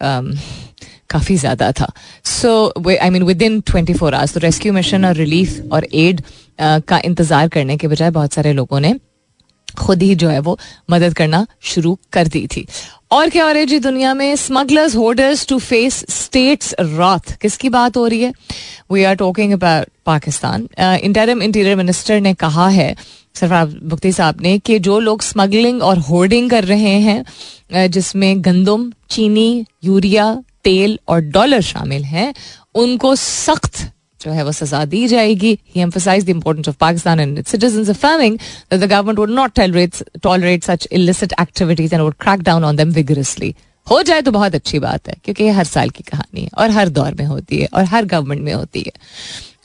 [0.00, 1.92] काफ़ी ज़्यादा था।
[2.24, 6.22] So I mean within twenty four hours तो रेस्क्यू मिशन और रिलीफ और एड
[6.60, 8.94] का इंतज़ार करने के बजाय बहुत सारे लोगों ने
[9.78, 10.58] खुद ही जो है वो
[10.90, 12.66] मदद करना शुरू कर दी थी।
[13.14, 14.34] और क्या हो रहा है जी दुनिया में?
[14.36, 18.32] Smugglers hoarders to face state's wrath किसकी बात हो रही है?
[18.92, 20.66] We are talking about Pakistan.
[20.80, 22.94] Interim interior minister ने कहा है,
[23.34, 28.90] सरफराज मुफ्ती साहब ने, कि जो लोग स्मगलिंग और होर्डिंग कर रहे हैं जिसमें गंदम,
[29.10, 32.34] चीनी, यूरिया, तेल और डॉलर शामिल हैं,
[32.74, 33.90] उनको सख्त
[34.24, 37.92] जो है, वो सजा दी जाएगी। ही emphasized the importance of Pakistan and its citizens
[37.92, 42.68] affirming that the government would not tolerate tolerate such illicit activities and would crack down
[42.70, 43.52] on them vigorously.
[43.86, 46.70] हो जाए तो बहुत अच्छी बात है, क्योंकि ये हर साल की कहानी है और
[46.70, 48.92] हर दौर में होती है और हर गवर्नमेंट में होती है।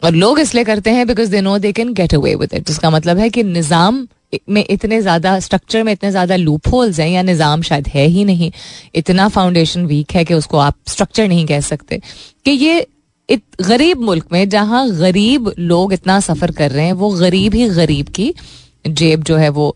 [0.04, 2.90] और लोग इसलिए करते हैं because they know they can get away with it जिसका
[2.90, 4.08] मतलब है कि निज़ाम
[4.50, 8.24] में इतने ज़्यादा स्ट्रक्चर में इतने ज़्यादा लूप होल्स हैं या निज़ाम शायद है ही
[8.26, 8.52] नहीं।
[8.96, 12.02] इतना फाउंडेशन वीक है कि उसको आप स्ट्रक्चर नहीं कह सकते।
[12.46, 12.86] कि ये
[13.30, 17.68] इत, गरीब मुल्क में जहाँ गरीब लोग इतना सफ़र कर रहे हैं, वो गरीब ही
[17.70, 18.34] गरीब की
[18.88, 19.76] जेब जो है वो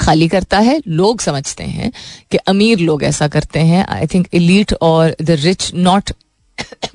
[0.00, 1.90] खाली करता है। लोग समझते हैं
[2.30, 6.10] कि अमीर लोग ऐसा करते हैं। आई थिंक इलीट और the rich not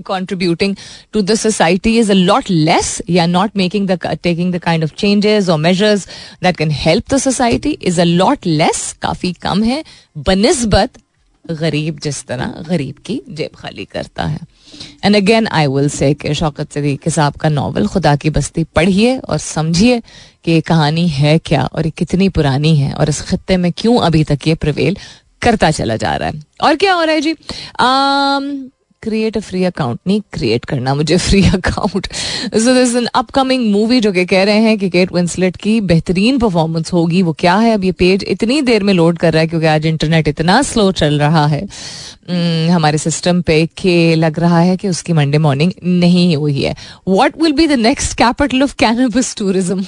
[0.06, 0.76] contributing
[1.14, 4.92] to the society is a lot less या not making the taking the kind of
[4.98, 6.08] changes और measures
[6.44, 9.84] that can help the society is a lot less काफ़ी कम है।
[10.18, 11.00] बनस्बत
[11.52, 14.40] गरीब जिस तरह गरीब की जेब खाली करता है।
[15.04, 19.18] And again I will say कि शौकत सदीक साहब का नावल खुदा की बस्ती पढ़िए
[19.18, 20.02] और समझिए
[20.44, 24.00] कि ये कहानी है क्या और ये कितनी पुरानी है और इस खत्े में क्यों
[24.00, 24.98] अभी तक ये प्रवेल
[25.42, 27.36] करता चला जा रहा है। और क्या हो रहा है जी?
[27.80, 28.70] आम,
[29.04, 32.08] क्रिएट अ फ्री अकाउंट नहीं क्रिएट करना मुझे free account
[32.54, 36.38] so this an upcoming movie जो कि कह रहे हैं कि केट विंसलेट की बेहतरीन
[36.40, 37.74] परफॉर्मेंस होगी वो क्या है?
[37.74, 40.92] अब ये पेज इतनी देर में लोड कर रहा है क्योंकि आज इंटरनेट इतना स्लो
[40.92, 45.72] चल रहा है। hmm, हमारे सिस्टम पे कि लग रहा है कि उसकी मंडे मॉर्निंग
[45.84, 46.76] नहीं हुई है।
[47.08, 49.86] What will be the next capital of canvas tourism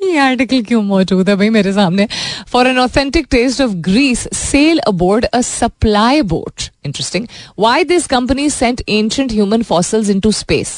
[0.00, 2.06] ये आर्टिकल क्यों मौजूद है भाई मेरे सामने?
[2.48, 7.26] For an authentic taste of Greece sail aboard a supply boat interesting
[7.58, 10.72] why this company sent ancient human fossils into space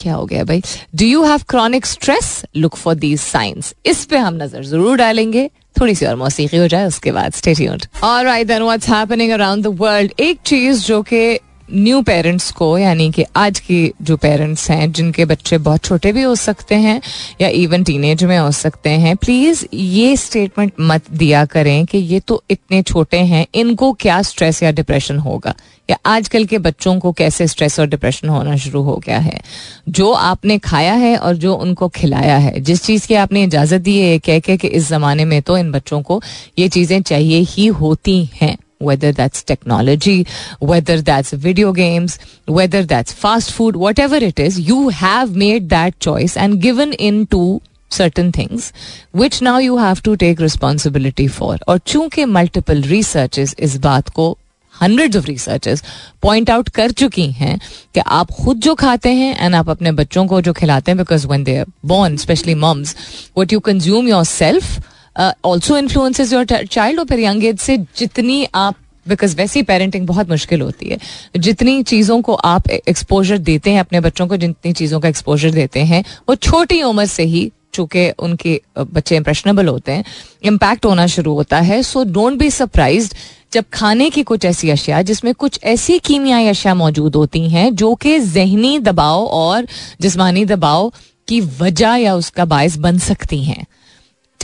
[0.00, 0.62] क्या हो गया भाई?
[0.94, 5.48] Do you have chronic stress look for these science इस पे हम नज़र ज़रूर डालेंगे।
[5.80, 9.64] थोड़ी सी और मौसीकी हो जाए, उसके बाद stay tuned alright then what's happening around
[9.64, 11.38] the world एक चीज़ जो कि
[11.72, 16.22] न्यू पेरेंट्स को, यानी कि आज के जो पेरेंट्स हैं, जिनके बच्चे बहुत छोटे भी
[16.22, 17.00] हो सकते हैं,
[17.40, 22.20] या इवन टीनेज में हो सकते हैं प्लीज़ ये स्टेटमेंट मत दिया करें कि ये
[22.20, 25.54] तो इतने छोटे हैं, इनको क्या स्ट्रेस या डिप्रेशन होगा?
[25.90, 29.40] या आजकल के बच्चों को कैसे स्ट्रेस और डिप्रेशन होना शुरू हो गया है?
[29.88, 33.98] जो आपने खाया है और जो उनको खिलाया है, जिस चीज़ की आपने इजाज़त दी
[33.98, 36.22] है कह के कि इस ज़माने में तो इन बच्चों को
[36.58, 40.16] ये चीज़ें चाहिए ही होती हैं। Whether that's technology,
[40.62, 42.18] whether that's video games,
[42.48, 47.26] whether that's fast food, whatever it is, you have made that choice and given in
[47.28, 47.42] to
[47.90, 48.72] certain things
[49.14, 51.58] which now you have to take responsibility for.
[51.68, 54.36] और चूँकि multiple researches इस बात को
[54.74, 55.82] hundreds of researchers
[56.22, 57.58] point out कर चुकी हैं
[57.94, 61.26] कि आप खुद जो खाते हैं एंड आप अपने बच्चों को जो खिलाते हैं because
[61.26, 62.96] when they born specially moms
[63.38, 64.80] what you consume yourself
[65.16, 70.28] also influences your child और फिर यंग एज से जितनी आप बिकॉज़ वैसी पेरेंटिंग बहुत
[70.30, 70.98] मुश्किल होती है,
[71.36, 75.80] जितनी चीज़ों को आप एक्सपोजर देते हैं अपने बच्चों को, जितनी चीज़ों का एक्सपोजर देते
[75.80, 80.04] हैं, वो छोटी उम्र से ही चूँकि उनके बच्चे इंप्रेशनेबल होते हैं
[80.44, 83.12] इम्पैक्ट होना शुरू होता है सो डोंट बी सरप्राइज़
[83.52, 87.94] जब खाने की कुछ ऐसी अशिया, जिसमें कुछ ऐसी कीमियाई अशिया मौजूद होती हैं, जो
[87.94, 89.66] कि जहनी दबाव और
[90.00, 90.92] जिसमानी दबाव
[91.28, 93.64] की वजह या उसका बायस बन सकती हैं।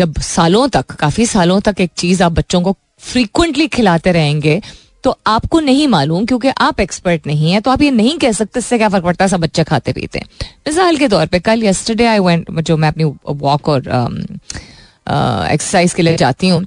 [0.00, 4.60] जब सालों तक काफ़ी सालों तक एक चीज़ आप बच्चों को फ्रीक्वेंटली खिलाते रहेंगे
[5.04, 8.60] तो आपको नहीं मालूम क्योंकि आप एक्सपर्ट नहीं है तो आप ये नहीं कह सकते
[8.60, 10.26] इससे क्या फ़र्क पड़ता है सब बच्चे खाते पीते हैं।
[10.68, 15.90] मिसाल के तौर पे कल यस्टरडे आई वेंट जो मैं अपनी वॉक और एक्सरसाइज um,
[15.90, 16.66] uh, के लिए जाती हूँ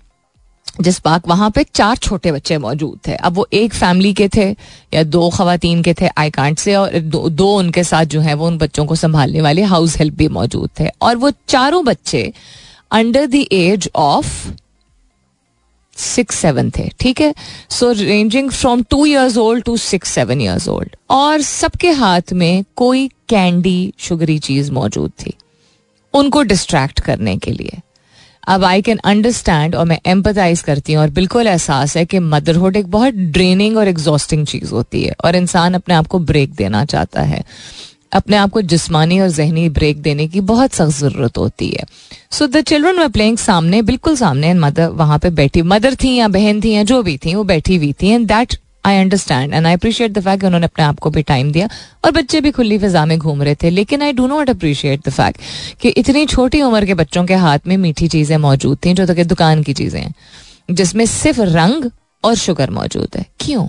[0.81, 4.55] जिस पाक वहाँ पे चार छोटे बच्चे मौजूद थे। अब वो एक फैमिली के थे
[4.93, 8.33] या दो खातन के थे आई कांट से और दो, दो उनके साथ जो है
[8.33, 12.33] वो उन बच्चों को संभालने वाले हाउस हेल्प भी मौजूद थे। और वो चारों बच्चे
[12.93, 14.27] under the age of
[15.97, 17.33] six seven थे, ठीक है?
[17.71, 22.63] So ranging from two years old to six seven years old और सबके हाथ में
[22.75, 25.33] कोई कैंडी शुगरी चीज़ मौजूद थी,
[26.13, 27.79] उनको डिस्ट्रैक्ट करने के लिए।
[28.47, 32.75] अब आई कैन अंडरस्टैंड और मैं एम्पथाइज करती हूँ और बिल्कुल एहसास है कि मदरहुड
[32.75, 36.83] एक बहुत ड्रेनिंग और एग्जॉस्टिंग चीज़ होती है और इंसान अपने आप को ब्रेक देना
[36.85, 37.43] चाहता है।
[38.13, 41.85] अपने आप को जिस्मानी और जहनी ब्रेक देने की बहुत सख्त ज़रूरत होती है।
[42.31, 46.27] So the children were playing सामने, बिल्कुल सामने मदर वहाँ पे बैठी मदर थी या
[46.29, 49.65] बहन थी या जो भी थी, वो बैठी हुई थी and that I understand and
[49.67, 51.67] I appreciate the fact उन्होंने अपने आप को भी टाइम दिया,
[52.05, 55.11] और बच्चे भी खुली फिजा में घूम रहे थे, लेकिन I do not appreciate the
[55.11, 55.39] fact
[55.81, 59.13] कि इतनी छोटी उम्र के बच्चों के हाथ में मीठी चीज़ें मौजूद थी, जो तो
[59.15, 60.13] कि दुकान की चीज़ें हैं,
[60.71, 61.89] जिसमें सिर्फ़ रंग
[62.23, 63.67] और शुगर मौजूद है। क्यों?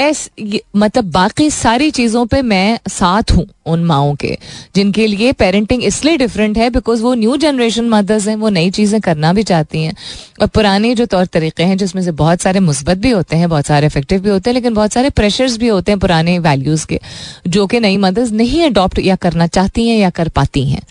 [0.00, 0.30] एस
[0.76, 4.38] मतलब बाकी सारी चीज़ों पे मैं साथ हूँ उन माओ के,
[4.74, 9.00] जिनके लिए पेरेंटिंग इसलिए डिफरेंट है बिकॉज़ वो न्यू जनरेशन मदर्स हैं, वो नई चीज़ें
[9.00, 9.94] करना भी चाहती हैं।
[10.40, 13.66] और पुराने जो तौर तरीके हैं, जिसमें से बहुत सारे मुस्बत भी होते हैं, बहुत
[13.66, 17.00] सारे इफ़ेक्टिव भी होते हैं, लेकिन बहुत सारे प्रेशर्स भी होते हैं पुराने वैल्यूज़ के,
[17.48, 20.82] जो कि नई मदर्स नहीं अडॉप्ट या करना चाहती हैं या कर पाती हैं।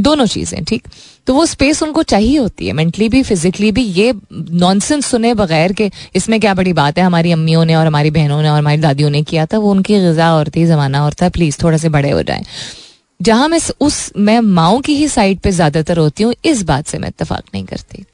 [0.00, 0.82] दोनों चीज़ें, ठीक?
[1.26, 5.72] तो वो स्पेस उनको चाहिए होती है मेंटली भी फिजिकली भी, ये नॉनसेंस सुने बगैर
[5.72, 7.04] के इसमें क्या बड़ी बात है?
[7.04, 10.00] हमारी अम्मियों ने और हमारी बहनों ने और हमारी दादियों ने किया था, वो उनकी
[10.00, 12.44] गजा और थी, जमाना और था प्लीज़ थोड़ा से बड़े हो जाए।
[13.22, 16.98] जहाँ मैं उस, मैं माओ की ही साइड पर ज़्यादातर होती हूँ, इस बात से
[16.98, 18.04] मैं इतफाक नहीं करती।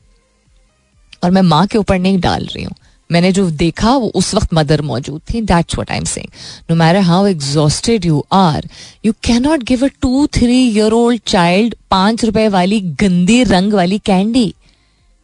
[1.25, 2.75] और मैं माँ के ऊपर नहीं डाल रही हूँ।
[3.13, 6.31] मैंने जो देखा, वो उस वक्त मदर मौजूद थी that's what I am saying
[6.71, 8.69] no matter how exhausted you are
[9.05, 13.73] you can not give a two three year old child पाँच रुपए वाली गंदी रंग
[13.73, 14.53] वाली कैंडी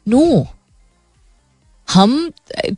[0.07, 0.47] नो no.
[1.89, 2.31] हम,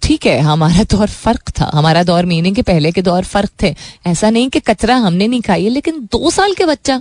[0.02, 1.70] ठीक है, हमारा दौर फ़र्क था.
[1.74, 3.74] हमारा दौर मीनिंग के पहले के दौर फ़र्क थे.
[4.06, 6.96] ऐसा नहीं कि कचरा हमने नहीं खाई है, लेकिन दो साल के बच्चा.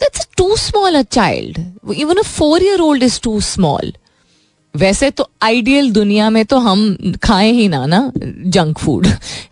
[0.00, 1.58] That's too small a child
[1.96, 3.92] even a four year old is too small
[4.74, 9.06] वैसे तो आइडियल दुनिया में तो हम खाएँ ही ना ना जंक फ़ूड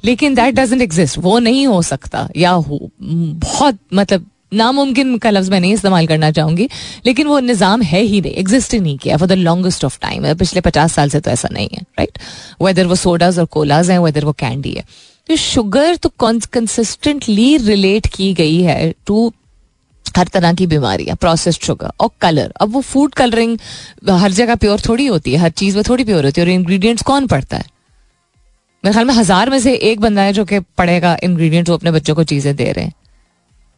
[0.04, 2.28] लेकिन दैट डजेंट एग्जिस्ट वो नहीं हो सकता.
[2.36, 6.68] या हो, बहुत मतलब नामुमकिन का लफ्ज मैं नहीं इस्तेमाल करना चाहूँगी,
[7.06, 10.32] लेकिन वो निज़ाम है ही नहीं एग्जिस्ट ही नहीं किया for the longest of time
[10.34, 12.18] पिछले पचास साल से तो ऐसा नहीं है राइट
[12.62, 14.84] वेदर वो सोडाज और कोलाज हैं वेदर वो कैंडी है.
[15.28, 19.32] तो शुगर तो कंसिस्टेंटली रिलेट की गई है टू
[20.16, 23.58] हर तरह की बीमारियाँ प्रोसेस्ड शुगर और कलर अब वो फ़ूड कलरिंग
[24.10, 27.02] हर जगह प्योर थोड़ी होती है, हर चीज़ में थोड़ी प्योर होती है और इंग्रेडिएंट्स
[27.02, 27.64] कौन पढ़ता है?
[28.84, 31.90] मेरे ख्याल में हज़ार में से एक बंदा है जो कि पढ़ेगा इंग्रेडिएंट्स वो अपने
[31.90, 32.92] बच्चों को चीज़ें दे रहे हैं।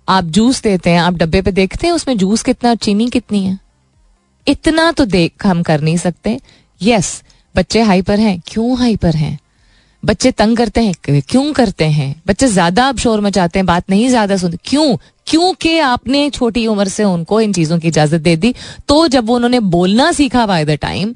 [0.08, 3.58] आप जूस देते हैं, आप डब्बे पे देखते हैं, उसमें जूस कितना, चीनी कितनी है?
[4.46, 6.38] इतना तो देख हम कर नहीं सकते।
[6.80, 7.22] यस
[7.54, 9.38] बच्चे हाइपर हैं, क्यों हाइपर हैं?
[10.04, 12.14] बच्चे तंग करते हैं क्यों करते हैं?
[12.26, 14.96] बच्चे ज़्यादा अब शोर मचाते हैं, बात नहीं ज़्यादा सुनते क्यों?
[15.26, 18.54] क्योंकि आपने छोटी उम्र से उनको इन चीज़ों की इजाज़त दे दी
[18.88, 21.14] तो जब उन्होंने बोलना सीखा बाय द टाइम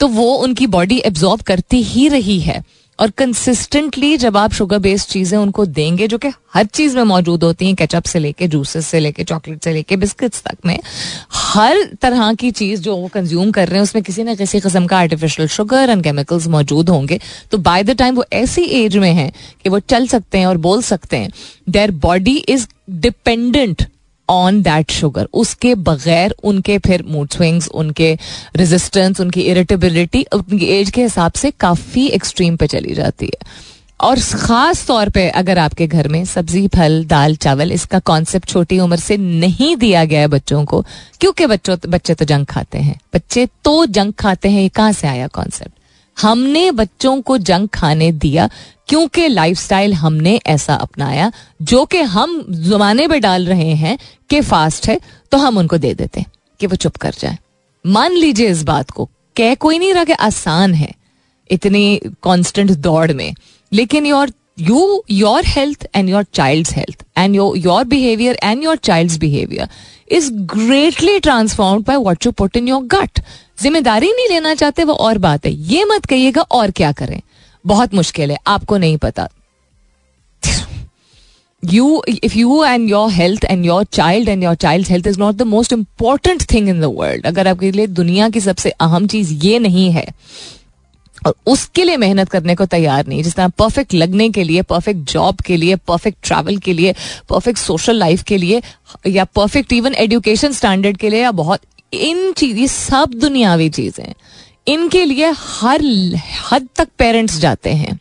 [0.00, 2.62] तो वो उनकी बॉडी एब्जॉर्ब करती ही रही है।
[2.98, 7.44] और कंसिस्टेंटली जब आप शुगर बेस्ड चीज़ें उनको देंगे, जो कि हर चीज़ में मौजूद
[7.44, 10.78] होती हैं केचप से लेके जूसेस से लेके चॉकलेट से लेके बिस्किट्स तक में,
[11.32, 14.86] हर तरह की चीज़ जो वो कंज्यूम कर रहे हैं, उसमें किसी न किसी किस्म
[14.86, 19.12] का आर्टिफिशियल शुगर एंड केमिकल्स मौजूद होंगे। तो बाय द टाइम वो ऐसी एज में
[19.12, 19.30] हैं
[19.62, 21.30] कि वो चल सकते हैं और बोल सकते हैं
[21.68, 23.86] their body is dependent
[24.32, 28.12] on that sugar उसके बगैर उनके फिर मूड स्विंग्स उनके
[28.56, 34.20] रेजिस्टेंस उनकी इरिटेबिलिटी उनकी एज के हिसाब से काफ़ी एक्सट्रीम पे चली जाती है। और
[34.20, 38.96] ख़ास तौर पे अगर आपके घर में सब्ज़ी, फल, दाल, चावल, इसका कॉन्सेप्ट छोटी उम्र
[38.96, 40.80] से नहीं दिया गया है बच्चों को,
[41.20, 45.08] क्योंकि बच्चों, बच्चे तो जंक खाते हैं। बच्चे तो जंक खाते हैं, ये कहाँ से
[45.08, 45.72] आया कॉन्सेप्ट
[46.20, 48.48] हमने बच्चों को जंक खाने दिया
[48.88, 53.98] क्योंकि लाइफस्टाइल हमने ऐसा अपनाया, जो कि हम जमाने में डाल रहे हैं
[54.30, 55.00] कि फास्ट है
[55.32, 57.38] तो हम उनको दे देते हैं कि वो चुप कर जाए।
[57.84, 60.92] मान लीजिए इस बात को, कह कोई नहीं रहा कि आसान है,
[61.50, 63.34] इतनी कांस्टेंट दौड़ में।
[63.72, 68.76] लेकिन your you your health and your child health and your your behaviour and your
[68.76, 69.68] child behaviour
[70.08, 73.20] is greatly transformed by what you put in your gut
[73.62, 77.20] ज़िम्मेदारी नहीं लेना चाहते, वो और बात है। ये मत कहिएगा, और क्या करें?
[77.64, 79.28] बहुत मुश्किल है, आपको नहीं पता।
[81.62, 85.34] You if you and your health and your child and your child health is not
[85.34, 89.32] the most important thing in the world अगर आपके लिए दुनिया की सबसे अहम चीज़
[89.46, 90.06] ये नहीं है
[91.26, 95.10] और उसके लिए मेहनत करने को तैयार नहीं। जिस तरह परफेक्ट लगने के लिए परफेक्ट
[95.12, 96.94] जॉब के लिए परफेक्ट ट्रैवल के लिए
[97.28, 98.62] परफेक्ट सोशल लाइफ के लिए,
[99.06, 101.60] या परफेक्ट इवन एजुकेशन स्टैंडर्ड के लिए, या बहुत,
[101.92, 104.12] इन चीज़ ये सब दुनियावी चीज़ें,
[104.68, 105.82] इनके लिए हर
[106.50, 107.98] हद तक पेरेंट्स जाते हैं।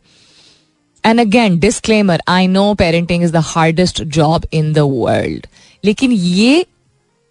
[1.04, 5.48] And again disclaimer I know parenting is the hardest job in the world
[5.84, 6.66] लेकिन ये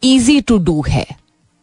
[0.03, 1.07] इजी टू डू है।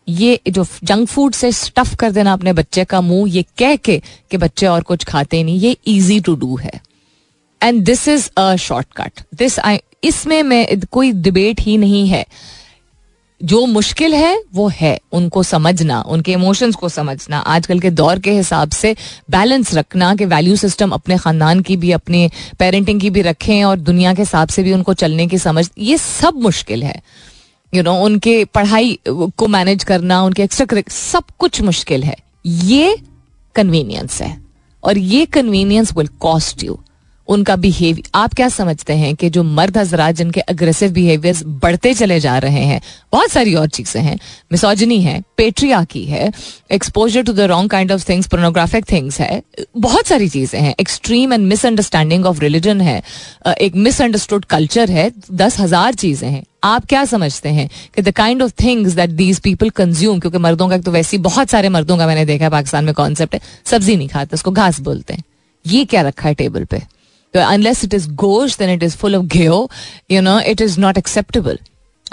[0.10, 4.02] ये जो जंक फ़ूड से स्टफ़ कर देना अपने बच्चे का मुँह, ये कह के
[4.32, 6.82] कि बच्चे और कुछ खाते नहीं, ये इजी टू डू है।
[7.64, 9.60] And this is a shortcut this
[10.04, 12.26] इसमें मैं, कोई डिबेट ही नहीं है।
[13.44, 18.32] जो मुश्किल है, वो है। उनको समझना, उनके इमोशंस को समझना। आजकल के दौर के
[18.32, 18.96] हिसाब से
[19.30, 23.80] बैलेंस रखना कि वैल्यू सिस्टम अपने खानदान की भी, अपनी पेरेंटिंग की भी रखें और
[23.80, 27.02] दुनिया के हिसाब से भी उनको चलने की समझ, ये सब मुश्किल है।
[27.74, 32.98] यू नो उनके पढ़ाई को मैनेज करना, उनके एक्स्ट्रा सब कुछ मुश्किल है। ये
[33.56, 34.42] कन्वीनियंस है।
[34.84, 36.80] और ये कन्वीनियंस विल कॉस्ट यू
[37.28, 42.20] उनका बिहेवियर आप क्या समझते हैं कि जो मर्द हजरात जिनके अग्रेसिव बिहेवियर्स बढ़ते चले
[42.20, 44.18] जा रहे हैं, बहुत सारी और चीज़ें हैं।
[44.52, 46.32] मिसोजनी है पेट्रियाकी है
[46.72, 49.42] exposure to the wrong kind of things pornographic things है,
[49.78, 53.02] बहुत सारी चीज़ें हैं। Extreme and misunderstanding of religion है
[53.48, 58.42] एक मिसअंडरस्टूड कल्चर है, दस हज़ार चीज़ें हैं। आप क्या समझते हैं कि the kind
[58.42, 62.08] of things that these people consume क्योंकि मर्दों का तो वैसे बहुत सारे मर्दों का
[62.08, 65.24] मैंने देखा है, पाकिस्तान में कॉन्सेप्ट है, सब्ज़ी नहीं खाते, उसको घास बोलते हैं।
[65.66, 66.82] ये क्या रखा है टेबल पे?
[67.40, 69.70] Unless it is Gauss then it is full of ghee
[70.12, 71.60] you know it is not acceptable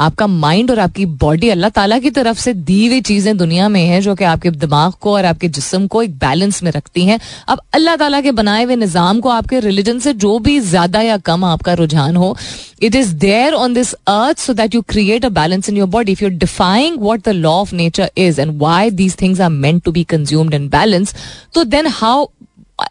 [0.01, 3.81] आपका माइंड और आपकी बॉडी अल्लाह ताला की तरफ़ से दी हुई चीज़ें दुनिया में
[3.81, 7.19] है जो कि आपके दिमाग को और आपके जिस्म को एक बैलेंस में रखती हैं।
[7.49, 11.17] अब अल्लाह ताला के बनाए हुए निज़ाम को आपके रिलीजन से जो भी ज़्यादा या
[11.29, 12.37] कम आपका रुझान हो
[12.83, 16.13] it is there on this earth so that you create a balance in your body
[16.13, 19.83] if you defying what the law of nature is and why these things are meant
[19.85, 21.15] to be consumed in balance
[21.55, 22.27] तो then how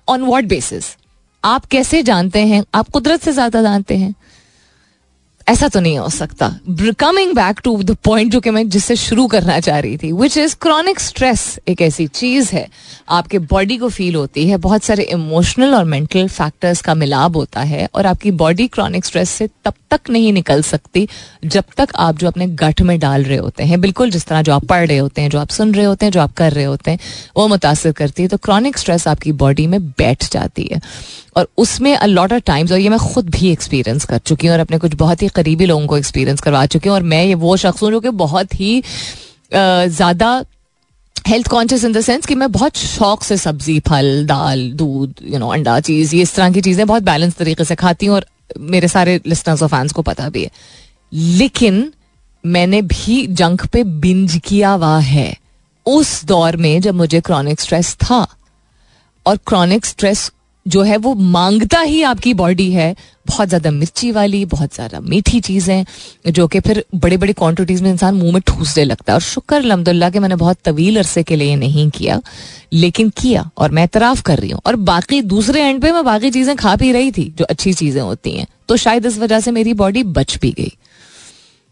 [0.09, 0.95] on what basis
[1.43, 2.63] आप कैसे जानते हैं?
[2.75, 4.13] आप कुदरत से ज़्यादा जानते हैं।
[5.47, 6.47] ऐसा तो नहीं हो सकता।
[6.99, 10.38] Coming back to the point जो कि मैं जिससे शुरू करना चाह रही थी विच
[10.38, 12.67] इज़ क्रॉनिक स्ट्रेस एक ऐसी चीज़ है।
[13.10, 17.62] आपके बॉडी को फील होती है, बहुत सारे इमोशनल और मेंटल फैक्टर्स का मिलाप होता
[17.62, 21.08] है और आपकी बॉडी क्रॉनिक स्ट्रेस से तब तक नहीं निकल सकती
[21.45, 24.53] जब तक आप जो अपने गठ में डाल रहे होते हैं, बिल्कुल जिस तरह जो
[24.53, 26.63] आप पढ़ रहे होते हैं, जो आप सुन रहे होते हैं, जो आप कर रहे
[26.63, 26.99] होते हैं,
[27.38, 30.82] वो मुतासर करती है तो क्रॉनिक स्ट्रेस आपकी बॉडी में बैठ जाती है।
[31.38, 34.53] और उसमें अ लॉट ऑफ़ टाइम्स और ये मैं खुद भी एक्सपीरियंस कर चुकी हूँ
[34.53, 37.35] और अपने कुछ बहुत ही करीबी लोगों को एक्सपीरियंस करवा चुकी हूँ और मैं ये
[37.35, 38.81] वो शख्स हूँ जो कि बहुत ही
[39.53, 40.43] ज़्यादा
[41.27, 45.39] health conscious in the sense कि मैं बहुत शौक से सब्ज़ी, फल, दाल, दूध यू
[45.39, 48.25] नो अंडा, चीज़, ये इस तरह की चीज़ें बहुत बैलेंस तरीके से खाती हूँ और
[48.59, 50.51] मेरे सारे लिस्टर्स और फैंस को पता भी है।
[51.13, 51.91] लेकिन
[52.43, 55.33] मैंने भी जंक पे बिंज किया हुआ है।
[55.85, 58.25] उस दौर में जब मुझे क्रॉनिक स्ट्रेस था
[59.25, 60.31] और क्रॉनिक स्ट्रेस
[60.65, 62.95] जो है वो माँगता ही आपकी बॉडी है।
[63.28, 65.86] बहुत ज़्यादा मिर्ची वाली, बहुत ज़्यादा मीठी चीज़ें,
[66.28, 69.56] जो कि फिर बड़े बड़ी क्वांटिटीज में इंसान मुँह में ठूसने लगता है। और शुक्र,
[69.56, 72.19] अलहमदुल्ला, के मैंने बहुत तवील अरसे के लिए नहीं किया,
[72.73, 76.32] लेकिन किया, और मैं इतराफ़ कर रही हूँ। और बाकी दूसरे एंड पे मैं बाकी
[76.32, 79.52] चीज़ें खा पी रही थी, जो अच्छी चीज़ें होती हैं। तो शायद इस वजह से
[79.52, 80.71] मेरी बॉडी बच भी गई।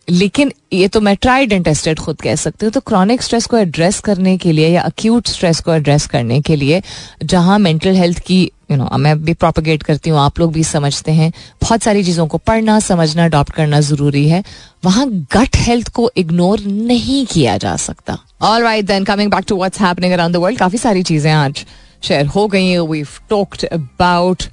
[0.07, 3.57] लेकिन ये तो मैं ट्राइड एंड टेस्टेड खुद कह सकती हूँ। तो क्रॉनिक स्ट्रेस को
[3.57, 6.81] एड्रेस करने के लिए या अक्यूट स्ट्रेस को एड्रेस करने के लिए,
[7.23, 11.11] जहाँ मेंटल हेल्थ की यू नो मैं भी प्रोपोगेट करती हूँ, आप लोग भी समझते
[11.11, 14.43] हैं। बहुत सारी चीज़ों को पढ़ना, समझना अडॉप्ट करना ज़रूरी है।
[14.85, 19.57] वहाँ गट हेल्थ को इग्नोर नहीं किया जा सकता। All right then coming back to
[19.57, 21.65] what's happening around the world काफ़ी सारी चीज़ें आज
[22.03, 24.43] शेयर हो गई हैं we talked about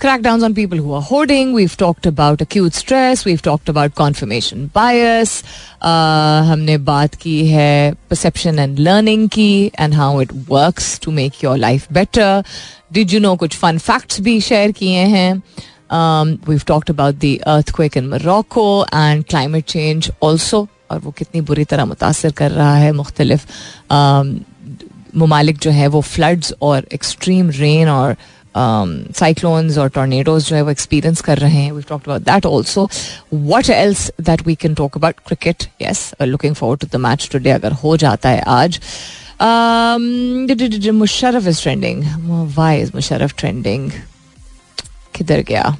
[0.00, 1.52] crackdowns on people who are hoarding.
[1.52, 3.24] We've talked about acute stress.
[3.24, 5.42] We've talked about confirmation bias.
[5.80, 11.42] Uh, हमने बात की है perception and learning की and how it works to make
[11.42, 12.42] your life better.
[12.92, 15.42] Did you know कुछ fun facts भी share किए हैं.
[15.90, 20.66] Um, we've talked about the earthquake in Morocco and climate change also.
[20.90, 23.46] और वो कितनी बुरी तरह मुतासर कर रहा है मुख्तलिफ
[25.16, 28.16] ममालिक जो है वो फ्लड्स और एक्सट्रीम रेन और
[28.57, 31.71] साइक्लोन्स और टॉर्नेडोज जो है वो एक्सपीरियंस कर रहे हैं.
[31.71, 32.89] We about that also
[33.33, 37.49] what else that we can talk about cricket yes looking forward to the match today
[37.51, 38.79] अगर हो जाता है आज.
[40.93, 42.03] Musharraf is trending
[42.55, 43.91] why is Musharraf trending
[45.15, 45.75] किधर गया?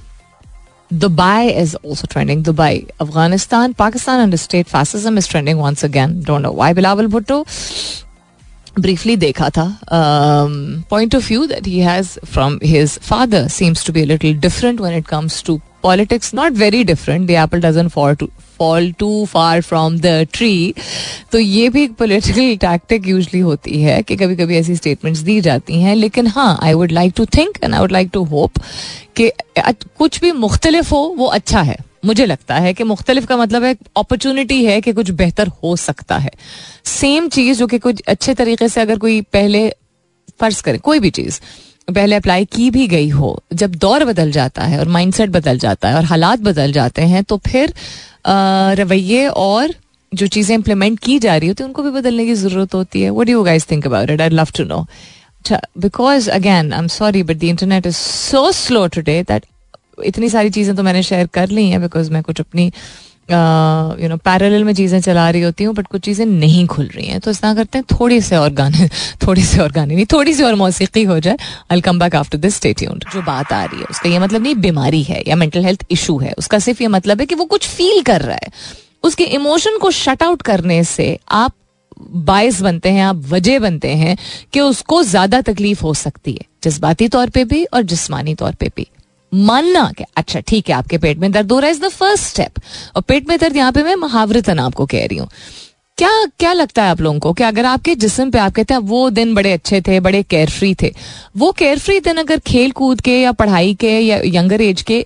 [0.91, 2.39] Dubai is also trending.
[2.45, 6.15] Dubai, Afghanistan, Pakistan under state fascism is trending once again.
[6.29, 6.69] Don't know why.
[6.79, 7.35] Bilawal Bhutto.
[8.77, 9.67] Briefly देखा था
[11.15, 14.93] of view that he has from his father seems to be a little different when
[14.93, 18.27] it comes to politics not very different the apple doesn't fall to
[18.59, 20.73] fall too far from the tree
[21.31, 25.39] तो ये भी एक political tactic usually होती है कि कभी कभी ऐसी स्टेटमेंट्स दी
[25.41, 28.59] जाती हैं लेकिन हाँ I would like to think and I would like to hope
[29.17, 29.31] कि
[29.99, 33.75] कुछ भी मुख्तलिफ़ हो वो अच्छा है मुझे लगता है कि मुख्तलिफ़ का मतलब है
[33.97, 36.31] अपॉर्चुनिटी है कि कुछ बेहतर हो सकता है।
[36.87, 39.67] सेम चीज़ जो कि कुछ अच्छे तरीके से अगर कोई पहले
[40.39, 41.39] फ़र्ज़ करे, कोई भी चीज़,
[41.87, 45.89] पहले अप्लाई की भी गई हो, जब दौर बदल जाता है और माइंडसेट बदल जाता
[45.89, 47.73] है और हालात बदल जाते हैं तो फिर
[48.79, 49.73] रवैये और
[50.11, 53.09] जो चीज़ें इंप्लीमेंट की जा रही होती है, उनको भी बदलने की ज़रूरत होती है।
[53.11, 54.85] What you guys think about it I love to know
[55.79, 59.45] because again I am sorry but the internet is so slow today that
[60.03, 62.71] इतनी सारी चीज़ें तो मैंने शेयर कर ली हैं बिकॉज़ मैं कुछ अपनी
[63.31, 67.05] यू नो पैरेलल में चीज़ें चला रही होती हूँ बट कुछ चीज़ें नहीं खुल रही
[67.07, 68.87] हैं। तो इस तरह करते हैं, थोड़ी से और गाने,
[69.27, 71.37] थोड़ी से और गाने नहीं, थोड़ी सी और मौसीकी हो जाए
[71.69, 74.55] I'll come back after this stay tune जो बात आ रही है उसका ये मतलब नहीं
[74.55, 77.67] बीमारी है या मेंटल हेल्थ इशू है, उसका सिर्फ़ ये मतलब है कि वो कुछ
[77.67, 78.51] फील कर रहा है।
[79.03, 81.53] उसके इमोशन को शट आउट करने से आप
[82.01, 84.17] बायस बनते हैं, आप वजह बनते हैं
[84.53, 88.71] कि उसको ज़्यादा तकलीफ़ हो सकती है, जज्बाती तौर पे भी और जिस्मानी तौर पे
[88.77, 88.87] भी।
[89.31, 92.25] मानना कि अच्छा ठीक है, आपके पेट में दर्द हो रहा है इज़ द फ़र्स्ट
[92.25, 92.59] स्टेप
[92.95, 95.27] और पेट में दर्द यहाँ पे मैं मुहावरतन आपको कह रही हूँ।
[95.97, 96.09] क्या
[96.39, 99.09] क्या लगता है आप लोगों को कि अगर आपके जिसम पे, आप कहते हैं, वो
[99.09, 100.91] दिन बड़े अच्छे थे, बड़े केयर फ्री थे,
[101.37, 105.05] वो केयर फ्री दिन अगर खेल कूद के या पढ़ाई के या यंगर एज के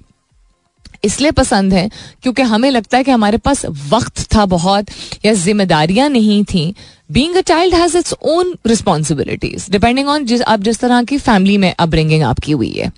[1.04, 1.90] इसलिए पसंद है,
[2.24, 4.86] क्योंकि हमें लगता है कि हमारे पास वक्त था बहुत
[5.26, 6.74] या जिम्मेदारियाँ नहीं थी।
[7.12, 11.58] Being a child has its own responsibilities depending on जिस, आप जिस तरह की फैमिली
[11.58, 12.92] में अपब्रिंगिंग आपकी हुई है।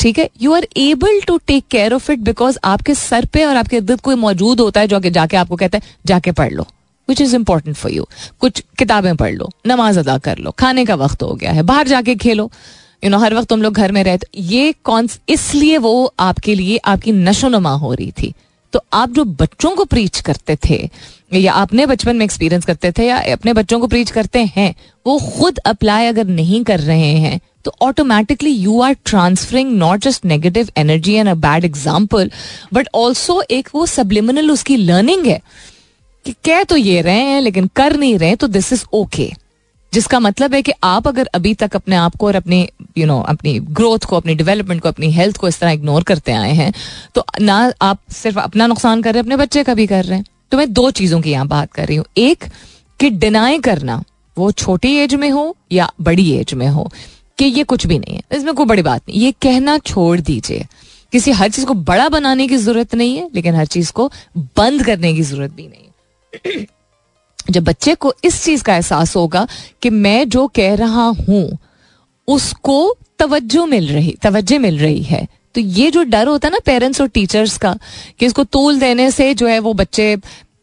[0.00, 0.28] ठीक है?
[0.42, 4.00] You are able to take care of it because आपके सर पे और आपके इर्द
[4.00, 6.66] कोई मौजूद होता है जो जाके आपको कहता है, जाके पढ़ लो।
[7.08, 8.06] Which is important for you
[8.40, 11.88] कुछ किताबें पढ़ लो, नमाज़ अदा कर लो, खाने का वक्त हो गया है, बाहर
[11.88, 12.50] जाके खेलो।
[13.04, 16.76] यू नो हर वक्त तुम लोग घर में रहते ये कौन इसलिए वो आपके लिए
[16.84, 18.32] आपकी नशो नमा हो रही थी।
[18.72, 20.88] तो आप जो बच्चों को प्रीच करते थे,
[21.32, 24.74] या अपने बचपन में एक्सपीरियंस करते थे, या अपने बच्चों को प्रीच करते हैं,
[25.06, 30.24] वो खुद अप्लाई अगर नहीं कर रहे हैं तो automatically you are transferring not just
[30.24, 32.30] negative energy and a bad example
[32.74, 35.40] but also एक वो सब्लिमिनल उसकी लर्निंग है
[36.24, 39.30] कि कह तो ये रहे हैं, लेकिन कर नहीं रहे तो दिस इज़ ओके
[39.92, 42.68] जिसका मतलब है कि आप अगर अभी तक अपने आप को और अपनी
[42.98, 46.32] यू नो अपनी ग्रोथ को, अपनी डेवलपमेंट को, अपनी हेल्थ को इस तरह इग्नोर करते
[46.32, 46.72] आए हैं
[47.14, 50.18] तो ना आप सिर्फ़ अपना नुकसान कर रहे हैं, अपने बच्चे का भी कर रहे
[50.18, 52.44] हैं। तो मैं दो चीज़ों की यहाँ बात कर रही हूँ। एक,
[53.00, 54.02] कि डिनाई करना,
[54.36, 56.90] वो छोटी एज में हो या बड़ी एज में हो,
[57.38, 60.66] कि ये कुछ भी नहीं है। इसमें कोई बड़ी बात नहीं। ये कहना छोड़ दीजिए।
[61.12, 64.10] किसी हर चीज़ को बड़ा बनाने की ज़रूरत नहीं है, लेकिन हर चीज़ को
[64.56, 65.84] बंद करने की ज़रूरत भी नहीं
[66.46, 66.66] है।
[67.50, 69.46] जब बच्चे को इस चीज़ का एहसास होगा
[69.82, 71.58] कि मैं जो कह रहा हूँ,
[72.28, 76.58] उसको तवज्जो मिल रही, तवज्जो मिल रही है। तो ये जो डर होता है ना
[76.66, 77.78] पेरेंट्स और टीचर्स का,
[78.18, 80.16] कि इसको तोल देने से जो है वो बच्चे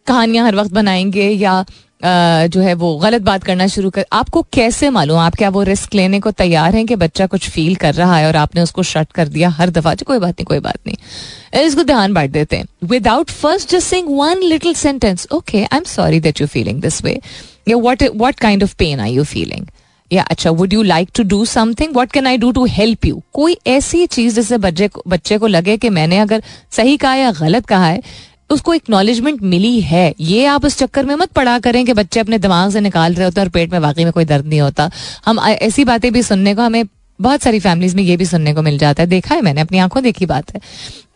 [0.07, 1.65] कहानियाँ हर वक्त बनाएँगे या
[2.01, 5.17] जो है वो गलत बात करना शुरू कर, आपको कैसे मालूम?
[5.19, 8.27] आप क्या वो रिस्क लेने को तैयार हैं कि बच्चा कुछ फील कर रहा है
[8.27, 9.93] और आपने उसको शट कर दिया हर दफ़ा?
[9.93, 13.87] जो कोई बात नहीं, कोई बात नहीं। इसको ध्यान बांट देते हैं। Without first just
[13.87, 17.19] sing one little sentence okay I am sorry that you feeling this way
[17.67, 19.65] या what what kind of pain I you feeling
[20.11, 23.21] या अच्छा would you like to do something what can I do to help you
[23.33, 27.85] कोई ऐसी चीज़ जिससे बच्चे को लगे कि मैंने अगर सही कहा या गलत कहा
[27.85, 28.01] है
[28.49, 32.37] उसको एक्नॉलेजमेंट मिली है। ये आप उस चक्कर में मत पड़ा करें कि बच्चे अपने
[32.39, 34.89] दिमाग से निकाल रहे होते हैं और पेट में वाकई में कोई दर्द नहीं होता।
[35.25, 36.83] हम ऐसी बातें भी सुनने को हमें
[37.19, 39.77] बहुत सारी फैमिलीज़ में ये भी सुनने को मिल जाता है। देखा है मैंने अपनी
[39.79, 40.61] आँखों देखी बात है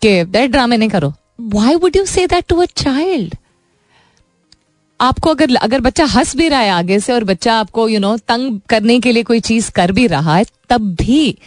[0.06, 3.36] कि ड्रामे नहीं करो। Why would you say that to a child
[5.00, 8.02] आपको अगर अगर बच्चा हंस भी रहा है आगे से और बच्चा आपको यू you
[8.02, 11.38] नो know, तंग करने के लिए कोई चीज़ कर भी रहा है तब भी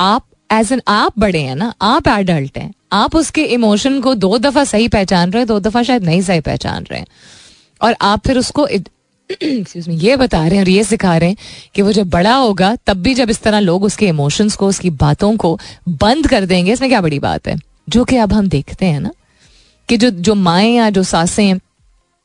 [0.00, 4.38] आप एज एन आप बड़े हैं ना आप एडल्ट हैं। आप उसके इमोशन को दो
[4.38, 7.06] दफ़ा सही पहचान रहे हैं, दो दफ़ा शायद नहीं सही पहचान रहे हैं।
[7.82, 11.36] और आप फिर उसको एक्सक्यूज ये बता रहे हैं और ये सिखा रहे हैं
[11.74, 14.90] कि वो जब बड़ा होगा, तब भी जब इस तरह लोग उसके इमोशंस को, उसकी
[14.90, 15.58] बातों को
[15.88, 17.56] बंद कर देंगे, इसमें क्या बड़ी बात है?
[17.88, 19.10] जो कि अब हम देखते हैं ना,
[19.88, 21.58] कि जो जो माएँ या जो सासें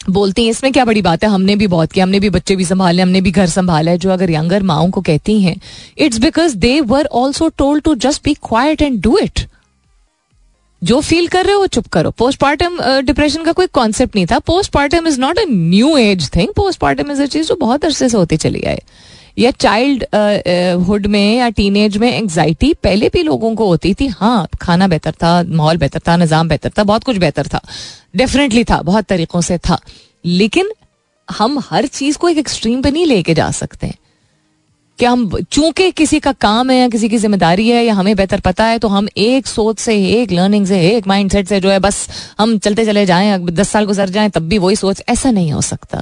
[0.10, 1.30] बोलती हैं, इसमें क्या बड़ी बात है?
[1.30, 4.10] हमने भी बहुत किया, हमने भी बच्चे भी संभाले, हमने भी घर संभाला है। जो
[4.10, 5.56] अगर यंगर माओ को कहती हैं
[5.98, 9.40] it's because they were also told to just be quiet and do it
[10.82, 14.40] जो फील कर रहे हो वो चुप करो। पोस्टमार्टम डिप्रेशन का कोई कॉन्सेप्ट नहीं था।
[14.40, 18.18] Postmortem is not a new age thing postmortem is a चीज़ जो बहुत अरसे से
[18.18, 18.82] होती चली आए
[19.38, 20.04] या चाइल्ड
[20.88, 25.12] हुड में या टीन में एंगजाइटी पहले भी लोगों को होती थी। हाँ खाना बेहतर
[25.14, 27.62] था, माहौल बेहतर था, निज़ाम बेहतर था, बहुत कुछ बेहतर था।
[28.16, 29.80] डेफिनेटली था, बहुत तरीकों से था।
[30.26, 30.72] लेकिन
[31.28, 33.94] हम हर चीज़ को एक एक्सट्रीम पे नहीं लेके जा सकते।
[35.00, 38.40] कि हम चूँकि किसी का काम है या किसी की ज़िम्मेदारी है या हमें बेहतर
[38.40, 41.80] पता है तो हम एक सोच से, एक लर्निंग से, एक माइंडसेट से जो है,
[41.80, 42.08] बस
[42.40, 45.62] हम चलते चले जाएँ दस साल गुजर जाएँ, तब भी वही सोच, ऐसा नहीं हो
[45.62, 46.02] सकता।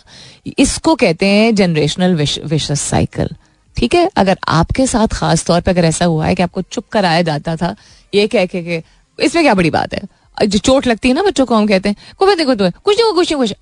[0.58, 3.30] इसको कहते हैं जनरेशनल विशस साइकिल
[3.78, 4.10] ठीक है?
[4.18, 7.56] अगर आपके साथ खास तौर पर अगर ऐसा हुआ है कि आपको चुप कराया जाता
[7.56, 7.76] था,
[8.14, 8.82] ये कह के
[9.20, 10.02] इसमें क्या बड़ी बात है?
[10.38, 13.32] जो चोट लगती है ना बच्चों को हम कहते हैं कोई तो कुछ नहीं कुछ
[13.32, 13.54] नहीं कुछ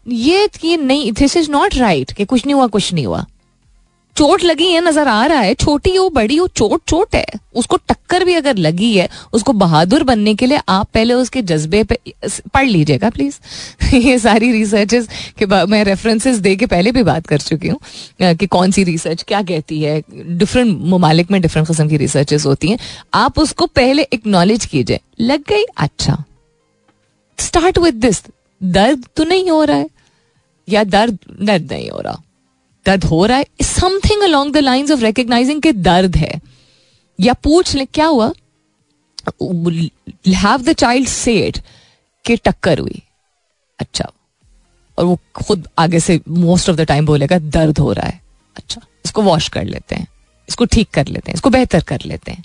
[0.64, 3.26] ये नहीं दिस इज़ नॉट राइट कि कुछ नहीं हुआ, कुछ नहीं हुआ।
[4.18, 7.78] चोट लगी है, नज़र आ रहा है, छोटी हो, बड़ी हो, चोट चोट है। उसको
[7.80, 11.98] टक्कर भी अगर लगी है, उसको बहादुर बनने के लिए आप पहले उसके जज्बे पे
[12.54, 13.40] पढ़ लीजिएगा प्लीज़
[13.96, 15.08] ये सारी रिसर्चेस
[15.40, 17.80] के मैं रेफरेंसेस दे के पहले भी बात कर चुकी हूँ
[18.34, 22.70] कि कौन सी रिसर्च क्या कहती है। डिफरेंट ममालिक में डिफरेंट किस्म की रिसर्चेस होती
[22.70, 22.78] हैं।
[23.14, 25.64] आप उसको पहले एक्नॉलेज कीजिए। लग गई?
[25.78, 26.24] अच्छा।
[27.40, 28.24] स्टार्ट विद दिस
[28.62, 29.90] दर्द तो नहीं हो रहा है,
[30.68, 32.22] या दर्द दर्द नहीं हो रहा।
[32.88, 36.42] दर्द हो रहा है something along the lines of recognising के दर्द है।
[37.20, 38.34] या पूछ ले, क्या हुआ?
[40.28, 41.58] हैव द चाइल्ड सेड
[42.26, 43.02] के टक्कर हुई।
[43.80, 44.12] अच्छा।
[44.98, 48.22] और वो खुद आगे से मोस्ट ऑफ़ द टाइम बोलेगा, दर्द हो रहा है।
[48.58, 50.08] अच्छा। इसको वॉश कर लेते हैं।
[50.50, 52.44] इसको ठीक कर लेते हैं। इसको बेहतर कर लेते हैं।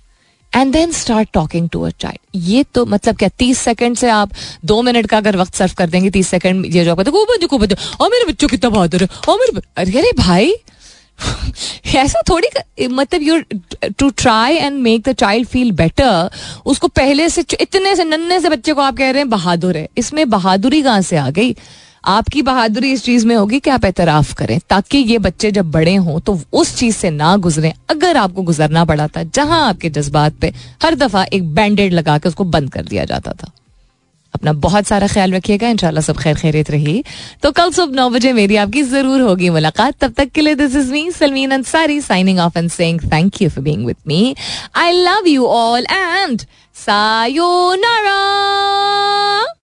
[0.54, 4.30] And then start talking to a child ये तो मतलब क्या, तीस सेकंड से आप
[4.64, 7.58] दो मिनट का अगर वक्त सर्व कर देंगे, तीस सेकंड ये जो को बच्चों को
[7.58, 10.54] बच्चों। और मेरे बच्चों कितना बहादुर है। और मेरे अरे अरे भाई,
[11.94, 13.42] ऐसा थोड़ी मतलब you
[13.98, 16.30] to try and make the child feel better
[16.66, 19.88] उसको पहले से इतने से नन्हे से बच्चे को आप कह रहे हैं, बहादुर है।
[19.98, 21.56] इसमें बहादुरी कहाँ से आ गई?
[22.04, 25.94] आपकी बहादुरी इस चीज़ में होगी कि आप एतराफ करें, ताकि ये बच्चे जब बड़े
[25.96, 30.34] हों तो उस चीज़ से ना गुजरे। अगर आपको गुजरना पड़ा था, जहाँ आपके जज्बात
[30.40, 33.50] पे हर दफ़ा एक बैंडेड लगा के उसको बंद कर दिया जाता था।
[34.34, 37.02] अपना बहुत सारा ख्याल रखिएगा, इंशाल्लाह सब खैर खैरियत रही।
[37.42, 40.76] तो कल सुबह नौ बजे मेरी आपकी ज़रूर होगी मुलाकात। तब तक के लिए this
[40.76, 44.34] is me Salmeen Ansari signing off and saying thank you for being with me
[44.76, 46.42] I love you all and
[46.76, 48.20] sayonara